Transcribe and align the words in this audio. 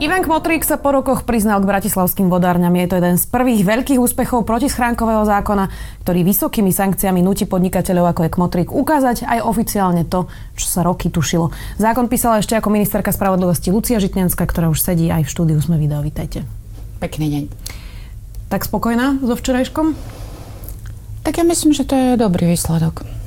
Ivan 0.00 0.24
Kmotrík 0.24 0.64
sa 0.64 0.80
po 0.80 0.96
rokoch 0.96 1.28
priznal 1.28 1.60
k 1.60 1.68
bratislavským 1.68 2.32
vodárňam. 2.32 2.72
Je 2.72 2.88
to 2.88 2.96
jeden 2.96 3.20
z 3.20 3.24
prvých 3.28 3.68
veľkých 3.68 4.00
úspechov 4.00 4.48
protischránkového 4.48 5.28
zákona, 5.28 5.68
ktorý 6.00 6.24
vysokými 6.24 6.72
sankciami 6.72 7.20
nutí 7.20 7.44
podnikateľov 7.44 8.16
ako 8.16 8.20
je 8.24 8.30
Kmotrík 8.32 8.68
ukázať 8.72 9.28
aj 9.28 9.44
oficiálne 9.44 10.08
to, 10.08 10.24
čo 10.56 10.66
sa 10.72 10.80
roky 10.80 11.12
tušilo. 11.12 11.52
Zákon 11.76 12.08
písala 12.08 12.40
ešte 12.40 12.56
ako 12.56 12.72
ministerka 12.72 13.12
spravodlivosti 13.12 13.68
Lucia 13.68 14.00
Žitňanská, 14.00 14.40
ktorá 14.48 14.72
už 14.72 14.80
sedí 14.80 15.12
aj 15.12 15.28
v 15.28 15.32
štúdiu 15.36 15.60
Sme 15.60 15.76
video. 15.76 16.00
Vítajte. 16.00 16.48
Pekný 16.96 17.28
deň. 17.36 17.44
Tak 18.48 18.64
spokojná 18.64 19.20
so 19.20 19.36
včerajškom? 19.36 19.92
Tak 21.28 21.36
ja 21.36 21.44
myslím, 21.44 21.76
že 21.76 21.84
to 21.84 21.92
je 21.92 22.16
dobrý 22.16 22.48
výsledok. 22.48 23.19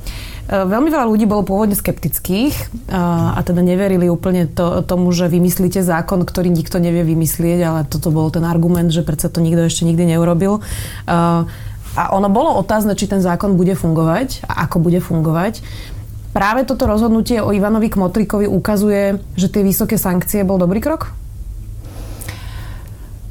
E, 0.44 0.68
veľmi 0.68 0.92
veľa 0.92 1.08
ľudí 1.08 1.24
bolo 1.24 1.40
pôvodne 1.40 1.72
skeptických 1.72 2.52
a, 2.92 3.32
a 3.36 3.40
teda 3.40 3.64
neverili 3.64 4.12
úplne 4.12 4.44
to, 4.44 4.84
tomu, 4.84 5.08
že 5.08 5.32
vymyslíte 5.32 5.80
zákon, 5.80 6.20
ktorý 6.28 6.52
nikto 6.52 6.76
nevie 6.76 7.00
vymyslieť, 7.00 7.60
ale 7.64 7.80
toto 7.88 8.12
bol 8.12 8.28
ten 8.28 8.44
argument, 8.44 8.92
že 8.92 9.00
predsa 9.00 9.32
to 9.32 9.40
nikto 9.40 9.64
ešte 9.64 9.88
nikdy 9.88 10.12
neurobil. 10.16 10.60
A, 11.08 11.48
a 11.96 12.02
ono 12.12 12.28
bolo 12.28 12.60
otázne, 12.60 12.92
či 12.92 13.08
ten 13.08 13.24
zákon 13.24 13.56
bude 13.56 13.72
fungovať 13.72 14.44
a 14.44 14.68
ako 14.68 14.84
bude 14.84 15.00
fungovať. 15.00 15.64
Práve 16.34 16.66
toto 16.66 16.90
rozhodnutie 16.90 17.38
o 17.38 17.54
Ivanovi 17.54 17.88
Kmotrikovi 17.88 18.50
ukazuje, 18.50 19.22
že 19.38 19.46
tie 19.48 19.62
vysoké 19.62 19.96
sankcie 19.96 20.42
bol 20.42 20.58
dobrý 20.58 20.82
krok? 20.82 21.14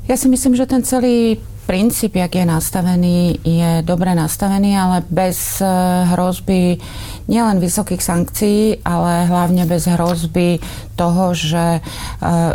Ja 0.07 0.15
si 0.15 0.31
myslím, 0.31 0.55
že 0.55 0.67
ten 0.67 0.81
celý 0.87 1.43
princíp, 1.63 2.15
jak 2.15 2.35
je 2.35 2.45
nastavený, 2.45 3.39
je 3.43 3.71
dobre 3.81 4.11
nastavený, 4.15 4.75
ale 4.77 4.97
bez 5.07 5.63
eh, 5.63 5.67
hrozby 6.11 6.77
nielen 7.31 7.63
vysokých 7.63 8.03
sankcií, 8.03 8.83
ale 8.83 9.25
hlavne 9.31 9.63
bez 9.63 9.87
hrozby 9.87 10.59
toho, 10.99 11.31
že 11.31 11.79
eh, 11.79 12.53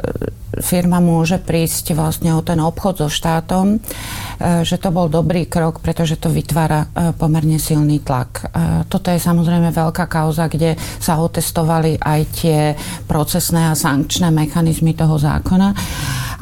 firma 0.60 1.00
môže 1.00 1.40
prísť 1.40 1.96
vlastne 1.96 2.36
o 2.36 2.44
ten 2.44 2.60
obchod 2.60 3.04
so 3.04 3.08
štátom, 3.08 3.80
eh, 3.80 4.62
že 4.62 4.76
to 4.76 4.92
bol 4.92 5.08
dobrý 5.08 5.48
krok, 5.48 5.80
pretože 5.80 6.20
to 6.20 6.28
vytvára 6.28 6.86
pomerne 7.16 7.56
silný 7.56 8.04
tlak. 8.04 8.52
Toto 8.86 9.08
je 9.10 9.18
samozrejme 9.18 9.72
veľká 9.72 10.06
kauza, 10.06 10.46
kde 10.46 10.76
sa 11.00 11.18
otestovali 11.18 11.96
aj 11.98 12.20
tie 12.36 12.60
procesné 13.08 13.72
a 13.72 13.74
sankčné 13.74 14.28
mechanizmy 14.30 14.94
toho 14.94 15.16
zákona 15.16 15.74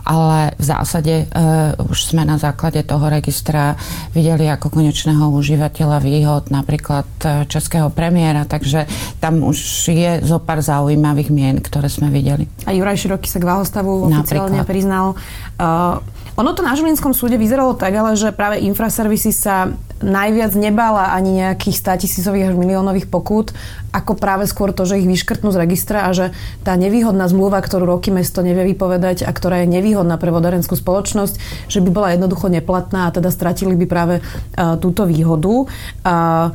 ale 0.07 0.55
v 0.55 0.65
zásade 0.65 1.15
uh, 1.27 1.75
už 1.91 2.15
sme 2.15 2.23
na 2.23 2.39
základe 2.39 2.79
toho 2.87 3.11
registra 3.11 3.75
videli 4.15 4.47
ako 4.47 4.71
konečného 4.71 5.35
užívateľa 5.35 5.99
výhod 5.99 6.49
napríklad 6.49 7.09
e, 7.21 7.45
českého 7.51 7.91
premiéra, 7.91 8.47
takže 8.47 8.87
tam 9.19 9.43
už 9.43 9.59
je 9.91 10.23
zo 10.23 10.39
pár 10.39 10.63
zaujímavých 10.63 11.31
mien, 11.35 11.59
ktoré 11.59 11.91
sme 11.91 12.09
videli. 12.09 12.47
A 12.65 12.73
Juraj 12.73 13.03
Široký 13.03 13.27
sa 13.27 13.43
k 13.43 13.49
váhostavu 13.51 14.07
oficiálne 14.07 14.63
priznal. 14.63 15.19
Uh, 15.59 15.99
ono 16.37 16.53
to 16.53 16.61
na 16.61 16.77
Žilinskom 16.77 17.17
súde 17.17 17.41
vyzeralo 17.41 17.73
tak, 17.75 17.97
ale 17.97 18.13
že 18.13 18.29
práve 18.29 18.61
infraservisy 18.61 19.33
sa 19.33 19.73
najviac 20.05 20.53
nebála 20.53 21.17
ani 21.17 21.41
nejakých 21.45 21.77
100 21.81 22.03
tisícových 22.05 22.53
až 22.53 22.55
miliónových 22.61 23.09
pokút, 23.09 23.57
ako 23.97 24.13
práve 24.17 24.45
skôr 24.45 24.77
to, 24.77 24.85
že 24.85 25.01
ich 25.01 25.09
vyškrtnú 25.09 25.49
z 25.49 25.61
registra 25.61 26.05
a 26.05 26.13
že 26.13 26.37
tá 26.61 26.77
nevýhodná 26.77 27.25
zmluva, 27.33 27.65
ktorú 27.65 27.89
roky 27.89 28.13
mesto 28.13 28.45
nevie 28.45 28.77
vypovedať 28.77 29.25
a 29.25 29.31
ktorá 29.33 29.65
je 29.65 29.73
nevýhodná 29.73 30.21
pre 30.21 30.29
vodárenskú 30.29 30.77
spoločnosť, 30.77 31.69
že 31.73 31.81
by 31.81 31.89
bola 31.89 32.13
jednoducho 32.13 32.53
neplatná 32.53 33.09
a 33.09 33.15
teda 33.15 33.33
stratili 33.33 33.73
by 33.73 33.87
práve 33.89 34.15
uh, 34.21 34.77
túto 34.77 35.09
výhodu. 35.09 35.65
Uh, 36.05 36.53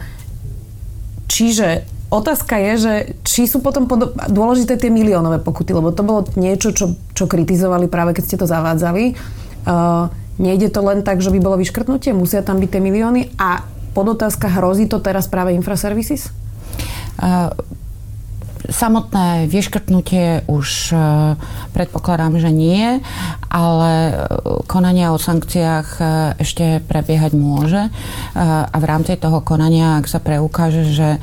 čiže 1.25 1.90
Otázka 2.12 2.59
je, 2.59 2.74
že 2.75 2.94
či 3.24 3.47
sú 3.47 3.63
potom 3.63 3.88
pod... 3.88 4.12
dôležité 4.28 4.75
tie 4.75 4.91
miliónové 4.91 5.40
pokuty, 5.40 5.72
lebo 5.72 5.96
to 5.96 6.03
bolo 6.03 6.28
niečo, 6.35 6.75
čo, 6.75 7.00
čo 7.16 7.24
kritizovali 7.24 7.88
práve 7.88 8.12
keď 8.12 8.24
ste 8.28 8.35
to 8.35 8.44
zavádzali. 8.51 9.16
Uh, 9.63 10.12
nejde 10.41 10.74
to 10.74 10.81
len 10.81 11.06
tak, 11.06 11.22
že 11.22 11.29
by 11.29 11.38
bolo 11.38 11.62
vyškrtnutie, 11.62 12.18
musia 12.18 12.41
tam 12.41 12.57
byť 12.57 12.69
tie 12.74 12.81
milióny 12.81 13.22
a 13.38 13.62
podotázka, 13.94 14.50
hrozí 14.50 14.90
to 14.90 14.97
teraz 14.97 15.29
práve 15.29 15.53
Infraservices? 15.53 16.34
Uh, 17.22 17.53
samotné 18.72 19.51
vyškrtnutie 19.51 20.47
už 20.47 20.96
predpokladám, 21.75 22.40
že 22.40 22.50
nie, 22.50 23.03
ale 23.51 23.91
konanie 24.66 25.12
o 25.12 25.19
sankciách 25.19 25.88
ešte 26.40 26.80
prebiehať 26.85 27.35
môže 27.35 27.91
a 28.35 28.75
v 28.78 28.85
rámci 28.85 29.19
toho 29.19 29.44
konania, 29.44 30.00
ak 30.00 30.07
sa 30.07 30.24
preukáže, 30.24 30.88
že 30.88 31.19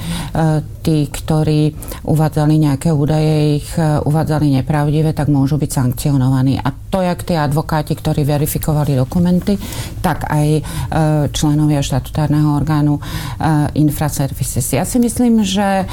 tí, 0.88 1.04
ktorí 1.04 1.76
uvádzali 2.08 2.56
nejaké 2.56 2.88
údaje, 2.88 3.60
ich 3.60 3.68
e, 3.76 4.00
uvádzali 4.00 4.56
nepravdivé, 4.56 5.12
tak 5.12 5.28
môžu 5.28 5.60
byť 5.60 5.68
sankcionovaní. 5.68 6.56
A 6.56 6.72
to, 6.88 7.04
jak 7.04 7.28
tí 7.28 7.36
advokáti, 7.36 7.92
ktorí 7.92 8.24
verifikovali 8.24 8.96
dokumenty, 8.96 9.60
tak 10.00 10.24
aj 10.32 10.48
e, 10.56 10.62
členovia 11.28 11.84
štatutárneho 11.84 12.56
orgánu 12.56 12.96
e, 12.96 13.02
Infraservices. 13.76 14.64
Ja 14.72 14.88
si 14.88 14.96
myslím, 14.96 15.44
že, 15.44 15.84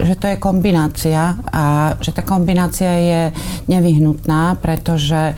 že 0.00 0.14
to 0.16 0.32
je 0.32 0.40
kombinácia 0.40 1.36
a 1.52 1.92
že 2.00 2.16
tá 2.16 2.24
kombinácia 2.24 2.88
je 2.96 3.22
nevyhnutná, 3.68 4.56
pretože 4.64 5.36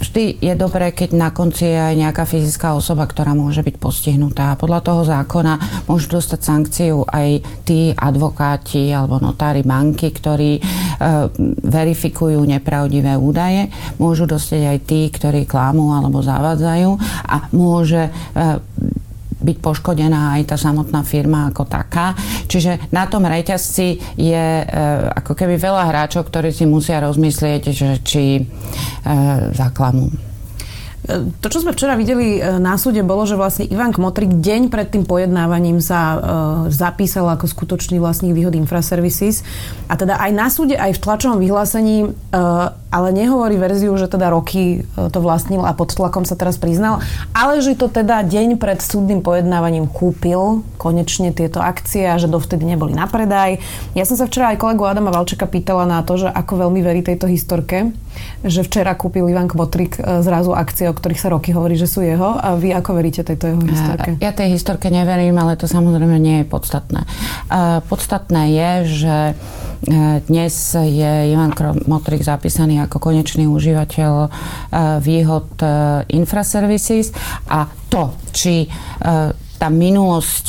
vždy 0.00 0.38
je 0.38 0.54
dobré, 0.54 0.94
keď 0.94 1.14
na 1.14 1.30
konci 1.34 1.66
je 1.68 1.78
aj 1.78 1.94
nejaká 1.98 2.24
fyzická 2.24 2.74
osoba, 2.74 3.04
ktorá 3.06 3.34
môže 3.34 3.62
byť 3.62 3.76
postihnutá. 3.78 4.54
Podľa 4.58 4.80
toho 4.82 5.02
zákona 5.04 5.84
môžu 5.90 6.18
dostať 6.18 6.40
sankciu 6.40 7.02
aj 7.06 7.42
tí 7.66 7.92
advokáti 7.92 8.90
alebo 8.94 9.18
notári 9.18 9.66
banky, 9.66 10.14
ktorí 10.14 10.58
e, 10.58 10.60
verifikujú 11.66 12.38
nepravdivé 12.46 13.18
údaje. 13.18 13.68
Môžu 13.98 14.24
dostať 14.24 14.62
aj 14.66 14.78
tí, 14.86 15.00
ktorí 15.10 15.44
klamú 15.44 15.92
alebo 15.92 16.22
zavádzajú 16.22 16.90
a 17.26 17.36
môže 17.52 18.08
e, 18.08 18.10
byť 19.48 19.56
poškodená 19.64 20.36
aj 20.36 20.52
tá 20.52 20.56
samotná 20.60 21.00
firma 21.00 21.48
ako 21.48 21.64
taká. 21.64 22.12
Čiže 22.44 22.92
na 22.92 23.08
tom 23.08 23.24
reťazci 23.24 24.20
je 24.20 24.46
e, 24.60 24.64
ako 25.16 25.32
keby 25.32 25.56
veľa 25.56 25.88
hráčov, 25.88 26.28
ktorí 26.28 26.52
si 26.52 26.68
musia 26.68 27.00
rozmyslieť, 27.00 27.62
že 27.72 27.88
či 28.04 28.24
e, 28.36 28.42
zaklamú. 29.56 30.28
To, 31.08 31.46
čo 31.48 31.64
sme 31.64 31.72
včera 31.72 31.96
videli 31.96 32.36
e, 32.36 32.60
na 32.60 32.76
súde, 32.76 33.00
bolo, 33.00 33.24
že 33.24 33.32
vlastne 33.32 33.64
Ivan 33.64 33.96
Kmotrik 33.96 34.44
deň 34.44 34.68
pred 34.68 34.92
tým 34.92 35.08
pojednávaním 35.08 35.80
sa 35.80 36.00
uh, 36.00 36.20
zapísal 36.68 37.24
ako 37.32 37.48
skutočný 37.48 37.96
vlastník 37.96 38.36
výhod 38.36 38.52
Infraservices. 38.52 39.40
A 39.88 39.96
teda 39.96 40.20
aj 40.20 40.30
na 40.36 40.52
súde, 40.52 40.76
aj 40.76 40.98
v 40.98 41.00
tlačovom 41.00 41.40
vyhlásení, 41.40 42.12
uh, 42.12 42.76
ale 42.88 43.12
nehovorí 43.12 43.60
verziu, 43.60 43.92
že 43.96 44.08
teda 44.08 44.32
roky 44.32 44.84
uh, 44.96 45.12
to 45.12 45.20
vlastnil 45.20 45.64
a 45.64 45.76
pod 45.76 45.92
tlakom 45.92 46.24
sa 46.24 46.34
teraz 46.34 46.56
priznal, 46.56 47.04
ale 47.36 47.60
že 47.60 47.76
to 47.76 47.92
teda 47.92 48.24
deň 48.24 48.56
pred 48.56 48.80
súdnym 48.80 49.20
pojednávaním 49.20 49.88
kúpil 49.88 50.64
konečne 50.80 51.30
tieto 51.36 51.60
akcie 51.60 52.08
a 52.08 52.16
že 52.16 52.30
dovtedy 52.30 52.64
neboli 52.64 52.96
na 52.96 53.04
predaj. 53.04 53.60
Ja 53.92 54.08
som 54.08 54.16
sa 54.16 54.24
včera 54.24 54.54
aj 54.54 54.60
kolegu 54.62 54.84
Adama 54.86 55.12
Valčeka 55.12 55.44
pýtala 55.44 55.84
na 55.84 56.00
to, 56.06 56.16
že 56.16 56.28
ako 56.28 56.68
veľmi 56.68 56.80
verí 56.80 57.00
tejto 57.04 57.28
historke, 57.28 57.92
že 58.42 58.62
včera 58.66 58.94
kúpil 58.94 59.30
Ivan 59.30 59.46
Kmotrik 59.46 59.98
zrazu 59.98 60.54
akcie, 60.54 60.90
ktorých 60.90 61.20
sa 61.20 61.28
roky 61.30 61.54
hovorí, 61.54 61.78
že 61.78 61.86
sú 61.86 62.02
jeho. 62.02 62.38
A 62.38 62.58
vy 62.58 62.74
ako 62.74 62.98
veríte 62.98 63.22
tejto 63.22 63.54
jeho 63.54 63.62
historke? 63.62 64.18
Ja 64.18 64.34
tej 64.34 64.54
historke 64.54 64.90
neverím, 64.90 65.38
ale 65.38 65.54
to 65.54 65.70
samozrejme 65.70 66.18
nie 66.18 66.42
je 66.42 66.46
podstatné. 66.46 67.06
Podstatné 67.86 68.42
je, 68.54 68.70
že 68.86 69.16
e, 69.32 69.77
dnes 70.26 70.54
je 70.74 71.12
Ivan 71.30 71.54
Motrik 71.86 72.26
zapísaný 72.26 72.82
ako 72.82 72.98
konečný 72.98 73.46
užívateľ 73.46 74.12
e, 74.24 74.28
výhod 74.98 75.48
e, 75.62 75.66
Infraservices. 76.18 77.14
A 77.46 77.70
to, 77.88 78.12
či 78.34 78.68
tá 79.58 79.68
minulosť 79.74 80.46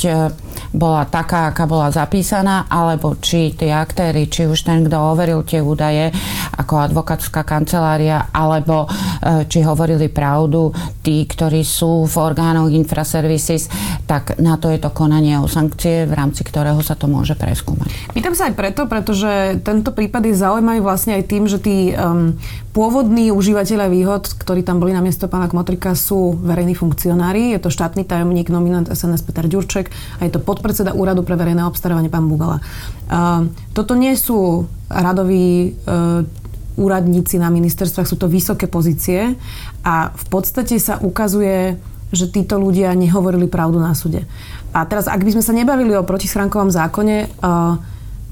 bola 0.70 1.08
taká, 1.08 1.50
aká 1.50 1.64
bola 1.66 1.90
zapísaná, 1.90 2.68
alebo 2.70 3.16
či 3.18 3.54
tí 3.56 3.72
aktéry, 3.72 4.30
či 4.30 4.46
už 4.46 4.62
ten, 4.66 4.86
kto 4.86 4.96
overil 4.96 5.42
tie 5.42 5.58
údaje 5.64 6.12
ako 6.56 6.90
advokátska 6.90 7.42
kancelária, 7.42 8.30
alebo 8.30 8.86
e, 8.86 9.48
či 9.48 9.64
hovorili 9.64 10.12
pravdu 10.12 10.70
tí, 11.00 11.24
ktorí 11.24 11.64
sú 11.64 12.04
v 12.06 12.14
orgánoch 12.20 12.70
Infraservices, 12.70 13.66
tak 14.04 14.38
na 14.38 14.60
to 14.60 14.70
je 14.70 14.78
to 14.78 14.92
konanie 14.92 15.36
o 15.40 15.48
sankcie, 15.48 16.04
v 16.04 16.12
rámci 16.14 16.44
ktorého 16.46 16.78
sa 16.84 16.94
to 16.94 17.08
môže 17.08 17.34
preskúmať. 17.34 18.14
Pýtam 18.14 18.36
sa 18.36 18.48
aj 18.50 18.54
preto, 18.54 18.84
pretože 18.86 19.60
tento 19.64 19.90
prípad 19.90 20.22
je 20.28 20.34
zaujímavý 20.36 20.80
vlastne 20.84 21.16
aj 21.16 21.24
tým, 21.26 21.44
že 21.48 21.58
tí 21.58 21.92
um, 21.96 22.36
pôvodní 22.70 23.34
užívateľia 23.34 23.88
výhod, 23.90 24.30
ktorí 24.38 24.62
tam 24.62 24.78
boli 24.78 24.94
na 24.94 25.02
miesto 25.02 25.26
pána 25.26 25.50
Kmotrika, 25.50 25.98
sú 25.98 26.38
verejní 26.38 26.78
funkcionári. 26.78 27.50
Je 27.54 27.60
to 27.62 27.72
štátny 27.72 28.06
tajomník, 28.06 28.52
nominant 28.52 28.86
SNS 28.86 29.26
Peter 29.26 29.46
Ďurček 29.46 29.90
a 30.18 30.26
je 30.26 30.30
to 30.30 30.40
podpredseda 30.50 30.98
Úradu 30.98 31.22
pre 31.22 31.38
verejné 31.38 31.62
obstarávanie 31.62 32.10
pán 32.10 32.26
Bugala. 32.26 32.58
Uh, 33.06 33.46
toto 33.70 33.94
nie 33.94 34.18
sú 34.18 34.66
radoví 34.90 35.78
uh, 35.86 36.26
úradníci 36.74 37.38
na 37.38 37.54
ministerstvách, 37.54 38.10
sú 38.10 38.18
to 38.18 38.26
vysoké 38.26 38.66
pozície 38.66 39.38
a 39.86 40.10
v 40.10 40.24
podstate 40.26 40.74
sa 40.82 40.98
ukazuje, 40.98 41.78
že 42.10 42.26
títo 42.26 42.58
ľudia 42.58 42.90
nehovorili 42.98 43.46
pravdu 43.46 43.78
na 43.78 43.94
súde. 43.94 44.26
A 44.74 44.82
teraz, 44.90 45.06
ak 45.06 45.22
by 45.22 45.38
sme 45.38 45.46
sa 45.46 45.54
nebavili 45.54 45.94
o 45.94 46.02
protischránkovom 46.02 46.74
zákone, 46.74 47.30
uh, 47.38 47.78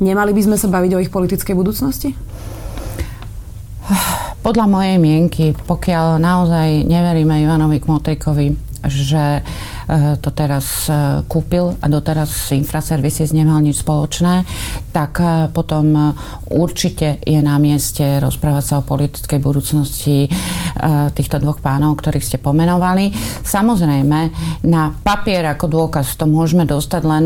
nemali 0.03 0.35
by 0.35 0.43
sme 0.43 0.57
sa 0.59 0.67
baviť 0.67 0.91
o 0.99 1.03
ich 1.07 1.15
politickej 1.15 1.55
budúcnosti? 1.55 2.19
Podľa 4.43 4.67
mojej 4.67 4.97
mienky, 4.99 5.55
pokiaľ 5.55 6.19
naozaj 6.19 6.83
neveríme 6.87 7.43
Ivanovi 7.43 7.79
Kmotrikovi, 7.79 8.55
že 8.87 9.43
Eh, 9.43 9.78
to 10.21 10.31
teraz 10.37 10.85
eh, 10.93 11.25
kúpil 11.25 11.73
a 11.81 11.87
doteraz 11.89 12.53
Infraservices 12.53 13.33
nemal 13.33 13.65
nič 13.65 13.81
spoločné, 13.81 14.45
tak 14.93 15.25
eh, 15.25 15.49
potom 15.49 16.13
určite 16.53 17.25
je 17.25 17.41
na 17.41 17.57
mieste 17.57 18.21
rozprávať 18.21 18.65
sa 18.65 18.75
o 18.81 18.87
politickej 18.87 19.41
budúcnosti 19.41 20.29
týchto 21.13 21.43
dvoch 21.43 21.59
pánov, 21.59 21.99
ktorých 21.99 22.25
ste 22.25 22.39
pomenovali. 22.39 23.11
Samozrejme, 23.43 24.19
na 24.65 24.95
papier 24.95 25.43
ako 25.51 25.67
dôkaz 25.67 26.15
to 26.15 26.25
môžeme 26.25 26.63
dostať 26.65 27.03
len 27.03 27.25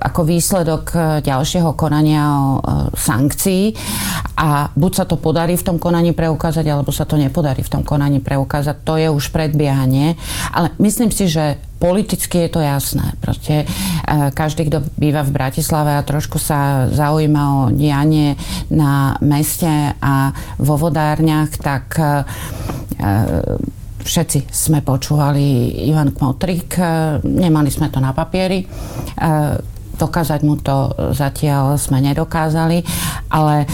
ako 0.00 0.20
výsledok 0.22 0.84
ďalšieho 1.20 1.74
konania 1.74 2.22
o 2.30 2.62
sankcií 2.94 3.74
a 4.38 4.70
buď 4.70 4.92
sa 4.94 5.04
to 5.04 5.18
podarí 5.18 5.58
v 5.58 5.66
tom 5.66 5.76
konaní 5.82 6.14
preukázať, 6.14 6.62
alebo 6.70 6.94
sa 6.94 7.02
to 7.04 7.18
nepodarí 7.18 7.66
v 7.66 7.72
tom 7.74 7.82
konaní 7.82 8.22
preukázať. 8.22 8.86
To 8.86 8.94
je 8.94 9.10
už 9.10 9.34
predbiehanie. 9.34 10.14
Ale 10.54 10.70
myslím 10.78 11.10
si, 11.10 11.26
že 11.26 11.37
že 11.38 11.54
politicky 11.78 12.46
je 12.46 12.50
to 12.50 12.60
jasné. 12.60 13.14
Proste 13.22 13.62
e, 13.62 13.66
každý, 14.34 14.66
kto 14.66 14.82
býva 14.98 15.22
v 15.22 15.30
Bratislave 15.30 15.94
a 15.94 16.02
trošku 16.02 16.42
sa 16.42 16.90
zaujíma 16.90 17.42
o 17.46 17.60
dianie 17.70 18.34
na 18.74 19.14
meste 19.22 19.94
a 20.02 20.34
vo 20.58 20.74
vodárniach, 20.74 21.54
tak 21.62 21.94
e, 21.94 22.02
e, 22.02 23.12
všetci 24.02 24.50
sme 24.50 24.82
počúvali 24.82 25.78
Ivan 25.86 26.10
Kmotrik, 26.10 26.80
nemali 27.22 27.70
sme 27.70 27.92
to 27.92 28.02
na 28.02 28.16
papieri. 28.16 28.64
Dokázať 29.98 30.40
mu 30.46 30.54
to 30.62 30.94
zatiaľ 31.12 31.74
sme 31.74 31.98
nedokázali, 31.98 32.86
ale 33.34 33.66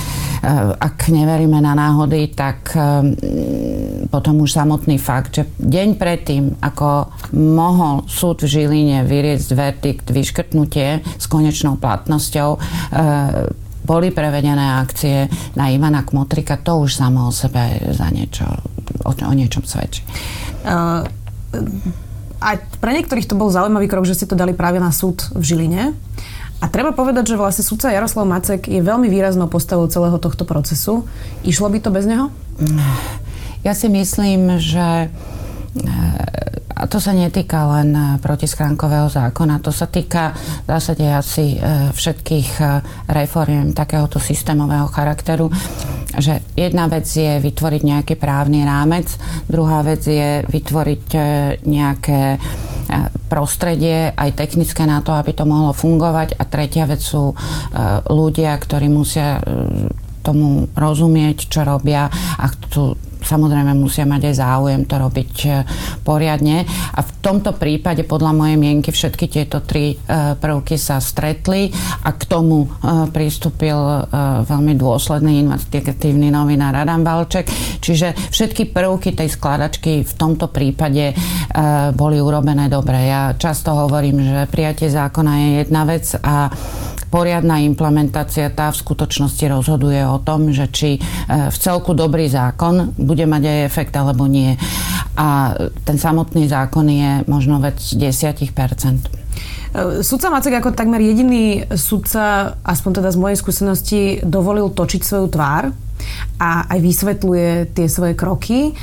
ak 0.77 1.09
neveríme 1.09 1.57
na 1.61 1.73
náhody, 1.73 2.33
tak 2.33 2.77
potom 4.13 4.35
už 4.45 4.51
samotný 4.53 5.01
fakt, 5.01 5.41
že 5.41 5.49
deň 5.57 5.89
predtým, 5.97 6.45
ako 6.61 7.09
mohol 7.35 8.05
súd 8.07 8.45
v 8.45 8.53
Žiline 8.53 9.09
vyriecť 9.09 9.49
verdikt, 9.57 10.07
vyškrtnutie 10.13 11.01
s 11.03 11.25
konečnou 11.27 11.81
platnosťou, 11.81 12.51
e, 12.55 12.59
boli 13.85 14.09
prevedené 14.15 14.81
akcie 14.81 15.29
na 15.57 15.69
Ivana 15.69 16.07
Kmotrika, 16.07 16.61
to 16.61 16.85
už 16.85 16.97
samo 16.97 17.29
o 17.29 17.33
sebe 17.33 17.93
za 17.93 18.09
niečo, 18.09 18.49
o, 19.05 19.13
o 19.13 19.33
niečom 19.37 19.65
svedčí. 19.65 20.01
Uh, 20.65 21.05
a 22.45 22.61
pre 22.61 22.93
niektorých 22.93 23.25
to 23.25 23.41
bol 23.41 23.49
zaujímavý 23.49 23.89
krok, 23.89 24.05
že 24.05 24.21
ste 24.21 24.29
to 24.29 24.37
dali 24.37 24.53
práve 24.53 24.77
na 24.77 24.93
súd 24.93 25.25
v 25.33 25.41
Žiline. 25.41 25.97
A 26.61 26.69
treba 26.69 26.93
povedať, 26.93 27.33
že 27.33 27.41
vlastne 27.41 27.65
sudca 27.65 27.93
Jaroslav 27.93 28.29
Macek 28.29 28.69
je 28.69 28.85
veľmi 28.85 29.09
výraznou 29.09 29.49
postavou 29.49 29.89
celého 29.89 30.21
tohto 30.21 30.45
procesu. 30.45 31.09
Išlo 31.45 31.73
by 31.73 31.79
to 31.81 31.89
bez 31.89 32.05
neho? 32.05 32.29
Ja 33.65 33.73
si 33.73 33.89
myslím, 33.89 34.61
že 34.61 35.09
a 36.75 36.85
to 36.87 37.03
sa 37.03 37.17
netýka 37.17 37.67
len 37.81 37.91
e, 37.97 38.03
protiskránkového 38.23 39.11
zákona, 39.11 39.59
to 39.59 39.75
sa 39.75 39.91
týka 39.91 40.35
v 40.67 40.69
zásade 40.69 41.03
asi 41.03 41.59
e, 41.59 41.91
všetkých 41.91 42.51
reforiem 43.11 43.75
takéhoto 43.75 44.23
systémového 44.23 44.87
charakteru, 44.91 45.51
že 46.19 46.45
jedna 46.55 46.87
vec 46.91 47.07
je 47.07 47.39
vytvoriť 47.43 47.83
nejaký 47.83 48.15
právny 48.19 48.67
rámec, 48.67 49.09
druhá 49.47 49.83
vec 49.87 50.03
je 50.05 50.43
vytvoriť 50.47 51.05
nejaké 51.65 52.39
prostredie, 53.33 54.13
aj 54.13 54.37
technické 54.37 54.85
na 54.85 55.01
to, 55.01 55.17
aby 55.17 55.33
to 55.33 55.49
mohlo 55.49 55.73
fungovať. 55.73 56.37
A 56.39 56.43
tretia 56.45 56.85
vec 56.85 57.01
sú 57.01 57.33
ľudia, 58.09 58.55
ktorí 58.55 58.87
musia 58.93 59.41
tomu 60.25 60.73
rozumieť, 60.73 61.53
čo 61.53 61.69
robia 61.69 62.09
a 62.13 62.45
chcú 62.49 62.97
samozrejme 63.25 63.73
musia 63.75 64.05
mať 64.05 64.31
aj 64.31 64.35
záujem 64.39 64.83
to 64.85 64.95
robiť 65.01 65.33
e, 65.45 65.49
poriadne. 66.05 66.63
A 66.95 67.01
v 67.01 67.11
tomto 67.25 67.57
prípade 67.57 68.05
podľa 68.05 68.37
mojej 68.37 68.57
mienky 68.61 68.93
všetky 68.93 69.27
tieto 69.33 69.65
tri 69.65 69.97
e, 69.97 69.97
prvky 70.37 70.77
sa 70.77 71.01
stretli 71.01 71.73
a 72.05 72.13
k 72.13 72.23
tomu 72.29 72.65
e, 72.65 72.69
pristúpil 73.11 73.77
veľmi 74.45 74.75
dôsledný 74.77 75.49
investigatívny 75.49 76.29
novinár 76.29 76.77
Adam 76.77 77.03
Valček. 77.03 77.49
Čiže 77.81 78.31
všetky 78.31 78.71
prvky 78.71 79.17
tej 79.17 79.33
skladačky 79.33 80.05
v 80.05 80.13
tomto 80.15 80.53
prípade 80.53 81.17
boli 81.97 82.19
urobené 82.21 82.69
dobre. 82.69 83.09
Ja 83.09 83.33
často 83.35 83.75
hovorím, 83.75 84.23
že 84.23 84.51
prijatie 84.51 84.91
zákona 84.91 85.33
je 85.41 85.49
jedna 85.65 85.83
vec 85.89 86.05
a 86.21 86.51
poriadna 87.15 87.63
implementácia 87.63 88.51
tá 88.51 88.75
v 88.75 88.83
skutočnosti 88.83 89.47
rozhoduje 89.47 90.03
o 90.03 90.19
tom, 90.19 90.51
že 90.51 90.67
či 90.75 90.99
e, 90.99 91.01
v 91.47 91.57
celku 91.63 91.95
dobrý 91.95 92.27
zákon 92.27 92.99
bude 92.99 93.23
mať 93.23 93.43
aj 93.47 93.59
efekt 93.71 93.95
alebo 93.95 94.27
nie. 94.27 94.59
A 95.15 95.55
ten 95.87 95.95
samotný 95.95 96.51
zákon 96.51 96.83
je 96.91 97.23
možno 97.31 97.63
vec 97.63 97.79
10%. 97.79 98.35
E, 98.35 100.03
sudca 100.03 100.27
Macek 100.35 100.59
ako 100.59 100.75
takmer 100.75 100.99
jediný 100.99 101.63
sudca, 101.79 102.59
aspoň 102.67 102.91
teda 102.99 103.15
z 103.15 103.19
mojej 103.23 103.39
skúsenosti, 103.39 104.03
dovolil 104.27 104.75
točiť 104.75 105.07
svoju 105.07 105.27
tvár 105.31 105.71
a 106.39 106.67
aj 106.67 106.79
vysvetľuje 106.83 107.77
tie 107.79 107.87
svoje 107.87 108.19
kroky. 108.19 108.75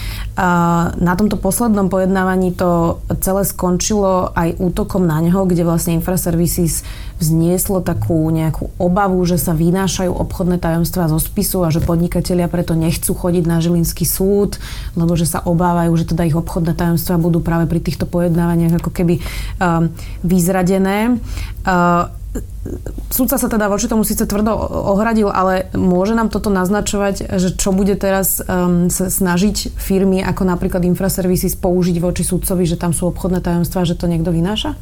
Na 0.96 1.14
tomto 1.20 1.36
poslednom 1.36 1.92
pojednávaní 1.92 2.56
to 2.56 3.04
celé 3.20 3.44
skončilo 3.44 4.32
aj 4.32 4.56
útokom 4.58 5.04
na 5.04 5.20
neho, 5.20 5.44
kde 5.44 5.68
vlastne 5.68 5.98
Infraservices 6.00 6.88
vznieslo 7.22 7.86
takú 7.86 8.26
nejakú 8.34 8.74
obavu, 8.82 9.22
že 9.30 9.38
sa 9.38 9.54
vynášajú 9.54 10.10
obchodné 10.10 10.58
tajomstvá 10.58 11.06
zo 11.06 11.22
spisu 11.22 11.62
a 11.62 11.70
že 11.70 11.84
podnikatelia 11.84 12.50
preto 12.50 12.74
nechcú 12.74 13.14
chodiť 13.14 13.46
na 13.46 13.62
Žilinský 13.62 14.10
súd, 14.10 14.58
lebo 14.98 15.14
že 15.14 15.30
sa 15.30 15.46
obávajú, 15.46 15.94
že 16.02 16.10
teda 16.10 16.26
ich 16.26 16.34
obchodné 16.34 16.74
tajomstvá 16.74 17.22
budú 17.22 17.46
práve 17.46 17.70
pri 17.70 17.78
týchto 17.84 18.10
pojednávaniach 18.10 18.82
ako 18.82 18.90
keby 18.90 19.22
um, 19.62 19.94
vyzradené. 20.26 21.22
Uh, 21.62 22.10
Súdca 23.12 23.36
sa 23.36 23.52
teda 23.52 23.68
voči 23.68 23.92
tomu 23.92 24.08
síce 24.08 24.24
tvrdo 24.24 24.56
ohradil, 24.96 25.28
ale 25.28 25.68
môže 25.76 26.16
nám 26.16 26.32
toto 26.32 26.48
naznačovať, 26.48 27.28
že 27.36 27.60
čo 27.60 27.76
bude 27.76 28.00
teraz 28.00 28.40
um, 28.40 28.88
sa 28.88 29.12
snažiť 29.12 29.76
firmy 29.76 30.24
ako 30.24 30.48
napríklad 30.48 30.88
Infraservices 30.88 31.60
použiť 31.60 32.00
voči 32.00 32.24
súdcovi, 32.24 32.64
že 32.64 32.80
tam 32.80 32.96
sú 32.96 33.12
obchodné 33.12 33.44
tajomstvá, 33.44 33.84
že 33.84 34.00
to 34.00 34.08
niekto 34.08 34.32
vynáša? 34.32 34.80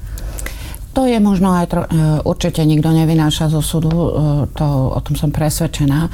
To 0.97 1.05
je 1.05 1.21
možno 1.21 1.53
aj 1.53 1.65
tro, 1.69 1.81
e, 1.85 1.89
určite 2.25 2.65
nikto 2.65 2.89
nevynáša 2.89 3.53
zo 3.53 3.61
súdu, 3.61 3.93
e, 3.93 4.11
to, 4.57 4.67
o 4.89 4.99
tom 5.05 5.13
som 5.13 5.29
presvedčená, 5.29 6.09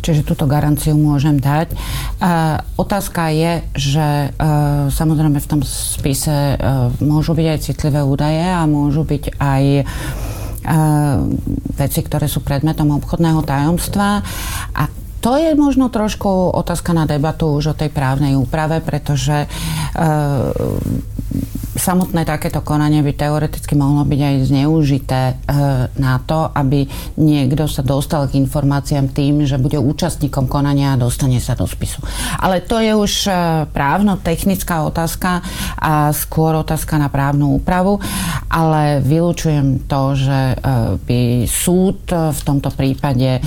čiže 0.00 0.24
túto 0.24 0.48
garanciu 0.48 0.96
môžem 0.96 1.36
dať. 1.36 1.70
E, 1.70 1.76
otázka 2.74 3.28
je, 3.30 3.52
že 3.76 4.32
samozrejme 4.90 5.38
v 5.38 5.48
tom 5.48 5.60
spise 5.60 6.56
môžu 7.04 7.36
byť 7.36 7.46
aj 7.46 7.58
citlivé 7.62 8.00
údaje 8.00 8.42
a 8.42 8.64
môžu 8.64 9.04
byť 9.04 9.36
aj 9.36 9.62
veci, 11.76 12.00
ktoré 12.00 12.26
sú 12.26 12.40
predmetom 12.40 12.90
obchodného 12.96 13.44
tajomstva. 13.44 14.24
A 14.74 14.82
to 15.24 15.40
je 15.40 15.56
možno 15.56 15.88
trošku 15.88 16.28
otázka 16.52 16.92
na 16.92 17.08
debatu 17.08 17.56
už 17.56 17.72
o 17.72 17.78
tej 17.78 17.88
právnej 17.88 18.36
úprave, 18.36 18.84
pretože 18.84 19.48
samotné 21.74 22.22
takéto 22.22 22.62
konanie 22.62 23.02
by 23.02 23.12
teoreticky 23.14 23.74
mohlo 23.74 24.06
byť 24.06 24.20
aj 24.22 24.34
zneužité 24.46 25.20
e, 25.30 25.34
na 25.98 26.14
to, 26.22 26.46
aby 26.54 26.86
niekto 27.18 27.66
sa 27.66 27.82
dostal 27.82 28.30
k 28.30 28.38
informáciám 28.38 29.10
tým, 29.10 29.42
že 29.42 29.58
bude 29.58 29.78
účastníkom 29.78 30.46
konania 30.46 30.94
a 30.94 31.00
dostane 31.00 31.42
sa 31.42 31.58
do 31.58 31.66
spisu. 31.66 31.98
Ale 32.38 32.62
to 32.62 32.78
je 32.78 32.94
už 32.94 33.12
e, 33.26 33.32
právno-technická 33.74 34.86
otázka 34.86 35.42
a 35.78 36.14
skôr 36.14 36.54
otázka 36.54 36.94
na 36.94 37.10
právnu 37.10 37.58
úpravu, 37.58 37.98
ale 38.46 39.02
vylúčujem 39.02 39.90
to, 39.90 40.14
že 40.14 40.40
e, 40.54 40.56
by 41.02 41.20
súd 41.50 42.06
v 42.14 42.40
tomto 42.46 42.70
prípade 42.74 43.42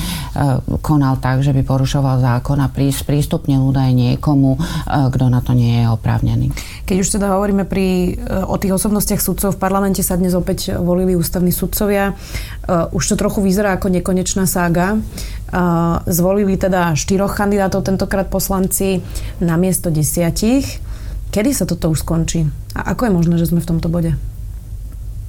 konal 0.81 1.17
tak, 1.17 1.41
že 1.41 1.53
by 1.53 1.61
porušoval 1.65 2.21
zákon 2.21 2.59
a 2.61 2.69
prístupnil 2.71 3.61
údaj 3.61 3.89
niekomu, 3.93 4.57
kto 4.85 5.25
na 5.29 5.41
to 5.41 5.57
nie 5.57 5.81
je 5.81 5.85
oprávnený. 5.89 6.53
Keď 6.85 6.97
už 7.01 7.09
teda 7.17 7.33
hovoríme 7.33 7.65
pri 7.65 8.16
o 8.25 8.55
tých 8.57 8.73
osobnostiach 8.73 9.21
sudcov 9.21 9.53
v 9.53 9.61
parlamente 9.61 10.01
sa 10.01 10.17
dnes 10.17 10.33
opäť 10.33 10.73
volili 10.73 11.13
ústavní 11.13 11.53
sudcovia. 11.53 12.17
Uh, 12.65 12.89
už 12.97 13.13
to 13.13 13.15
trochu 13.15 13.45
vyzerá 13.45 13.77
ako 13.77 13.93
nekonečná 13.93 14.49
sága. 14.49 14.97
Uh, 14.97 16.01
zvolili 16.09 16.57
teda 16.57 16.97
štyroch 16.97 17.37
kandidátov, 17.37 17.85
tentokrát 17.85 18.25
poslanci, 18.27 19.05
na 19.37 19.55
miesto 19.55 19.93
desiatich. 19.93 20.81
Kedy 21.29 21.49
sa 21.53 21.69
toto 21.69 21.93
už 21.93 22.01
skončí? 22.01 22.49
A 22.73 22.95
ako 22.95 23.05
je 23.05 23.11
možné, 23.13 23.35
že 23.37 23.49
sme 23.53 23.61
v 23.61 23.69
tomto 23.69 23.87
bode? 23.91 24.17